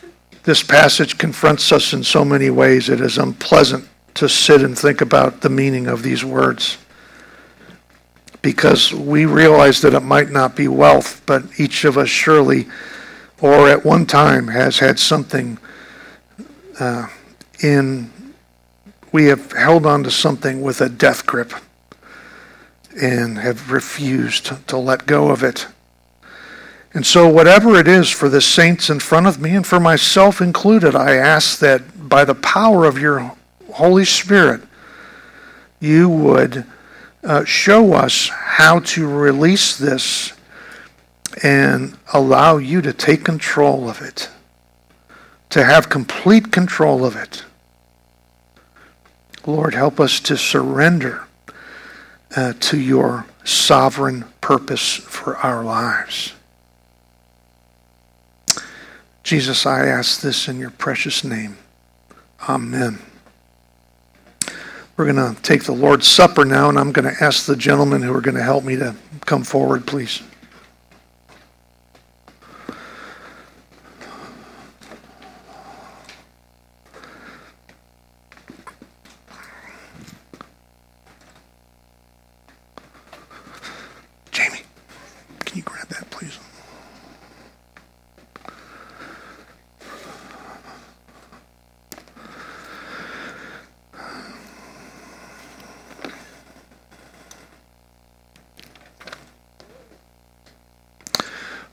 this 0.44 0.62
passage 0.62 1.18
confronts 1.18 1.72
us 1.72 1.92
in 1.92 2.04
so 2.04 2.24
many 2.24 2.52
ways. 2.52 2.88
It 2.88 3.02
is 3.02 3.18
unpleasant 3.18 3.88
to 4.16 4.30
sit 4.30 4.62
and 4.62 4.78
think 4.78 5.02
about 5.02 5.42
the 5.42 5.50
meaning 5.50 5.88
of 5.88 6.04
these 6.04 6.24
words 6.24 6.78
because 8.42 8.94
we 8.94 9.26
realize 9.26 9.82
that 9.82 9.94
it 9.94 10.02
might 10.02 10.30
not 10.30 10.56
be 10.56 10.68
wealth, 10.68 11.22
but 11.26 11.44
each 11.60 11.84
of 11.84 11.98
us 11.98 12.10
surely, 12.10 12.68
or 13.42 13.68
at 13.70 13.86
one 13.86 14.06
time, 14.06 14.48
has 14.48 14.80
had 14.80 14.98
something 14.98 15.58
uh, 16.80 17.08
in, 17.62 18.10
we 19.12 19.26
have 19.26 19.52
held 19.52 19.86
on 19.86 20.04
to 20.04 20.12
something 20.12 20.62
with 20.62 20.80
a 20.80 20.90
death 20.90 21.26
grip 21.26 21.52
and 23.02 23.38
have 23.38 23.72
refused 23.72 24.68
to 24.68 24.78
let 24.78 25.06
go 25.06 25.30
of 25.30 25.44
it. 25.44 25.68
And 26.94 27.06
so, 27.06 27.28
whatever 27.28 27.76
it 27.76 27.88
is 27.88 28.10
for 28.10 28.30
the 28.30 28.42
saints 28.42 28.90
in 28.90 29.00
front 29.00 29.28
of 29.28 29.40
me 29.40 29.56
and 29.56 29.68
for 29.68 29.80
myself 29.80 30.42
included, 30.42 30.96
I 30.96 31.16
ask 31.16 31.60
that 31.60 32.10
by 32.10 32.26
the 32.26 32.34
power 32.34 32.86
of 32.86 32.98
your 32.98 33.32
Holy 33.74 34.06
Spirit, 34.06 34.62
you 35.80 36.10
would 36.10 36.66
uh, 37.24 37.44
show 37.46 37.94
us 37.94 38.30
how 38.30 38.80
to 38.80 39.08
release 39.08 39.78
this 39.78 40.34
and 41.44 41.98
allow 42.14 42.58
you 42.58 42.82
to 42.82 42.94
take 42.94 43.24
control 43.24 43.90
of 43.90 44.02
it, 44.02 44.30
to 45.50 45.64
have 45.64 45.90
complete 45.90 46.52
control 46.52 47.06
of 47.06 47.16
it. 47.16 47.44
Lord, 49.46 49.74
help 49.74 50.00
us 50.00 50.20
to 50.22 50.38
surrender 50.38 51.28
uh, 52.36 52.54
to 52.60 52.80
your 52.80 53.26
sovereign 53.44 54.26
purpose 54.42 54.96
for 54.96 55.38
our 55.38 55.64
lives. 55.64 56.34
Jesus, 59.24 59.66
I 59.66 59.86
ask 59.86 60.22
this 60.22 60.48
in 60.48 60.60
your 60.60 60.72
precious 60.72 61.24
name. 61.24 61.58
Amen. 62.48 63.00
We're 65.00 65.14
going 65.14 65.34
to 65.34 65.42
take 65.44 65.64
the 65.64 65.72
Lord's 65.72 66.10
Supper 66.10 66.44
now, 66.44 66.68
and 66.68 66.78
I'm 66.78 66.92
going 66.92 67.06
to 67.06 67.24
ask 67.24 67.46
the 67.46 67.56
gentlemen 67.56 68.02
who 68.02 68.14
are 68.14 68.20
going 68.20 68.36
to 68.36 68.44
help 68.44 68.66
me 68.66 68.76
to 68.76 68.94
come 69.22 69.46
forward, 69.46 69.88
please. 69.88 70.22
Jamie, 84.32 84.64
can 85.46 85.58
you 85.58 85.64
grab 85.64 85.88
that, 85.88 86.10
please? 86.12 86.38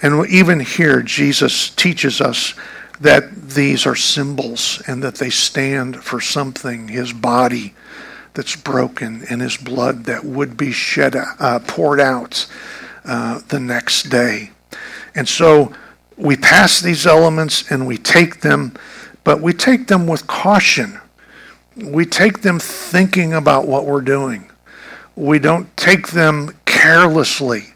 And 0.00 0.28
even 0.28 0.60
here, 0.60 1.02
Jesus 1.02 1.70
teaches 1.70 2.20
us 2.20 2.54
that 3.00 3.50
these 3.50 3.86
are 3.86 3.96
symbols 3.96 4.82
and 4.86 5.02
that 5.02 5.16
they 5.16 5.30
stand 5.30 6.02
for 6.02 6.20
something 6.20 6.88
his 6.88 7.12
body 7.12 7.74
that's 8.34 8.56
broken 8.56 9.24
and 9.30 9.40
his 9.40 9.56
blood 9.56 10.04
that 10.04 10.24
would 10.24 10.56
be 10.56 10.72
shed 10.72 11.16
uh, 11.16 11.58
poured 11.60 12.00
out 12.00 12.46
uh, 13.04 13.40
the 13.48 13.60
next 13.60 14.04
day. 14.04 14.50
And 15.14 15.28
so 15.28 15.72
we 16.16 16.36
pass 16.36 16.80
these 16.80 17.06
elements 17.06 17.70
and 17.70 17.86
we 17.86 17.96
take 17.96 18.40
them 18.40 18.74
but 19.28 19.42
we 19.42 19.52
take 19.52 19.88
them 19.88 20.06
with 20.06 20.26
caution. 20.26 20.98
We 21.76 22.06
take 22.06 22.40
them 22.40 22.58
thinking 22.58 23.34
about 23.34 23.68
what 23.68 23.84
we're 23.84 24.00
doing. 24.00 24.50
We 25.16 25.38
don't 25.38 25.76
take 25.76 26.08
them 26.08 26.56
carelessly 26.64 27.74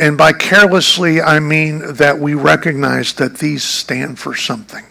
and 0.00 0.16
by 0.16 0.32
carelessly, 0.32 1.20
I 1.20 1.40
mean 1.40 1.96
that 1.96 2.18
we 2.18 2.32
recognize 2.32 3.12
that 3.14 3.36
these 3.36 3.62
stand 3.62 4.18
for 4.18 4.34
something. 4.34 4.86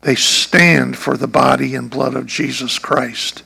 They 0.00 0.16
stand 0.16 0.98
for 0.98 1.16
the 1.16 1.28
body 1.28 1.76
and 1.76 1.88
blood 1.88 2.16
of 2.16 2.26
Jesus 2.26 2.80
Christ 2.80 3.44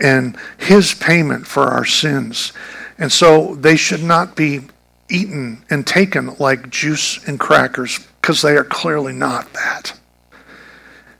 and 0.00 0.36
his 0.58 0.94
payment 0.94 1.46
for 1.46 1.68
our 1.68 1.84
sins. 1.84 2.52
And 2.98 3.12
so 3.12 3.54
they 3.54 3.76
should 3.76 4.02
not 4.02 4.34
be 4.34 4.62
eaten 5.08 5.64
and 5.70 5.86
taken 5.86 6.34
like 6.40 6.70
juice 6.70 7.24
and 7.28 7.38
crackers 7.38 8.00
because 8.20 8.42
they 8.42 8.56
are 8.56 8.64
clearly 8.64 9.12
not 9.12 9.52
that. 9.52 9.96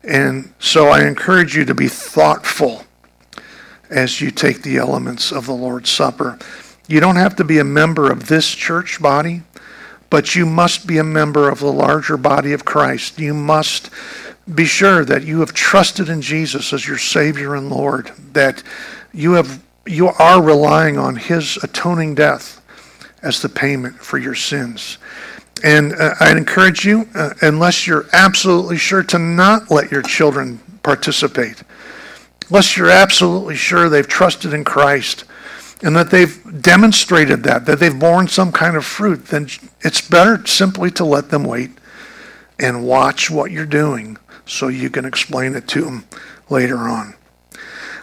And 0.03 0.53
so 0.59 0.89
I 0.89 1.07
encourage 1.07 1.57
you 1.57 1.65
to 1.67 1.75
be 1.77 1.87
thoughtful 1.87 2.87
as 3.89 4.21
you 4.21 4.33
take 4.33 4.63
the 4.63 4.79
elements 4.79 5.31
of 5.31 5.47
the 5.47 5.55
Lord's 5.55 5.91
Supper. 5.91 6.41
You 6.91 6.99
don't 6.99 7.15
have 7.15 7.37
to 7.37 7.45
be 7.45 7.61
a 7.61 7.65
member 7.65 8.11
of 8.11 8.27
this 8.27 8.51
church 8.51 9.01
body, 9.01 9.43
but 10.11 10.35
you 10.35 10.45
must 10.45 10.89
be 10.89 10.99
a 10.99 11.05
member 11.05 11.49
of 11.49 11.61
the 11.61 11.73
larger 11.73 12.17
body 12.17 12.53
of 12.53 12.65
Christ. 12.65 13.21
You 13.21 13.33
must 13.33 13.91
be 14.53 14.65
sure 14.65 15.05
that 15.05 15.23
you 15.23 15.39
have 15.39 15.55
trusted 15.55 16.09
in 16.09 16.21
Jesus 16.21 16.73
as 16.73 16.89
your 16.89 16.99
Savior 16.99 17.55
and 17.55 17.71
Lord, 17.71 18.11
that 18.33 18.65
you 19.15 19.35
have 19.35 19.63
you 19.87 20.09
are 20.09 20.43
relying 20.43 20.99
on 20.99 21.15
his 21.15 21.59
atoning 21.63 22.17
death 22.17 22.61
as 23.23 23.41
the 23.41 23.49
payment 23.49 23.95
for 23.95 24.19
your 24.19 24.35
sins. 24.35 24.99
And 25.63 25.93
uh, 25.93 26.15
I'd 26.19 26.37
encourage 26.37 26.85
you, 26.85 27.09
uh, 27.15 27.35
unless 27.43 27.87
you're 27.87 28.07
absolutely 28.13 28.79
sure 28.79 29.05
to 29.05 29.19
not 29.19 29.71
let 29.71 29.93
your 29.93 30.03
children 30.03 30.59
participate, 30.83 31.63
unless 32.49 32.77
you're 32.77 32.91
absolutely 32.91 33.55
sure 33.55 33.89
they've 33.89 34.09
trusted 34.09 34.55
in 34.55 34.65
Christ, 34.65 35.25
and 35.83 35.97
that 35.97 36.11
they've 36.11 36.63
demonstrated 36.63 37.43
that, 37.45 37.67
that 37.67 37.79
they've 37.79 37.99
borne 37.99 38.29
some 38.29 38.53
kind 38.53 38.77
of 38.77 38.85
fruit, 38.85 39.27
then 39.27 39.49
it's 39.81 40.01
better 40.01 40.45
simply 40.47 40.91
to 40.93 41.05
let 41.05 41.31
them 41.31 41.45
wait 41.45 41.71
and 42.59 42.85
watch 42.85 43.31
what 43.31 43.51
you're 43.51 43.65
doing 43.67 44.19
so 44.45 44.69
you 44.69 44.91
can 44.91 45.05
explain 45.05 45.55
it 45.55 45.67
to 45.69 45.83
them 45.83 46.05
later 46.51 46.79
on. 46.79 47.15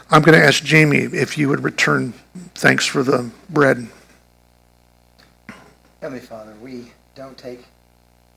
I'm 0.09 0.21
going 0.21 0.39
to 0.39 0.43
ask 0.43 0.63
Jamie 0.63 0.99
if 0.99 1.37
you 1.37 1.49
would 1.49 1.63
return 1.63 2.13
thanks 2.55 2.85
for 2.85 3.03
the 3.03 3.29
bread. 3.49 3.87
Heavenly 6.01 6.23
Father, 6.23 6.53
we 6.61 6.91
don't 7.13 7.37
take 7.37 7.65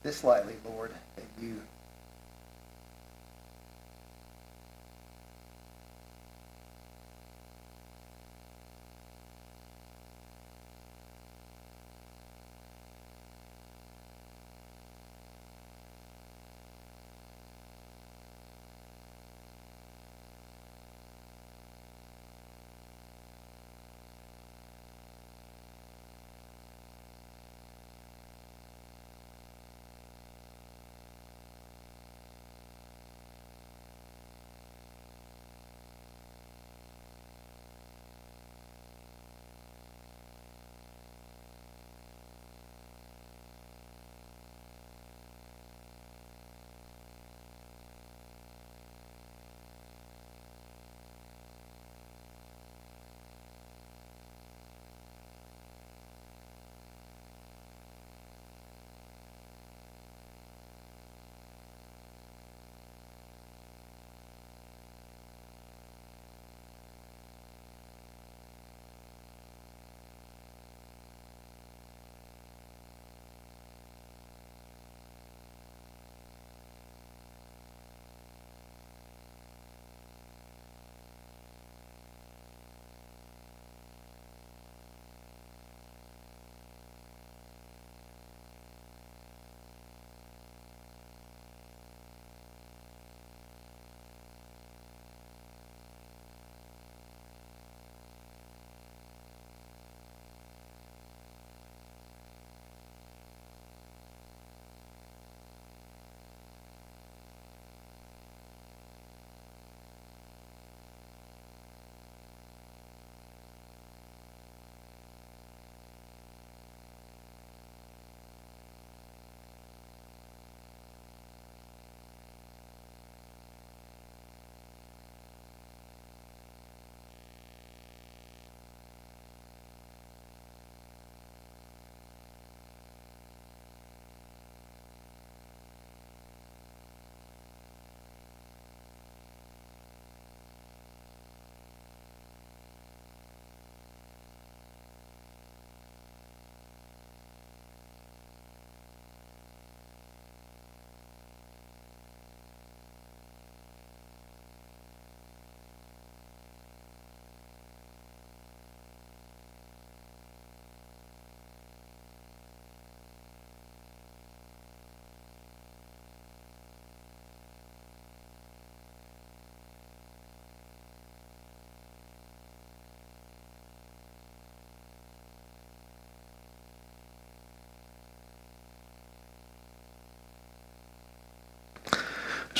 this 0.03 0.25
lightly, 0.25 0.55
Lord, 0.65 0.91
that 1.17 1.25
you 1.41 1.61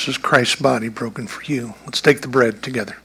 This 0.01 0.09
is 0.09 0.17
Christ's 0.17 0.57
body 0.57 0.89
broken 0.89 1.27
for 1.27 1.43
you. 1.43 1.75
Let's 1.85 2.01
take 2.01 2.23
the 2.23 2.27
bread 2.27 2.63
together. 2.63 2.97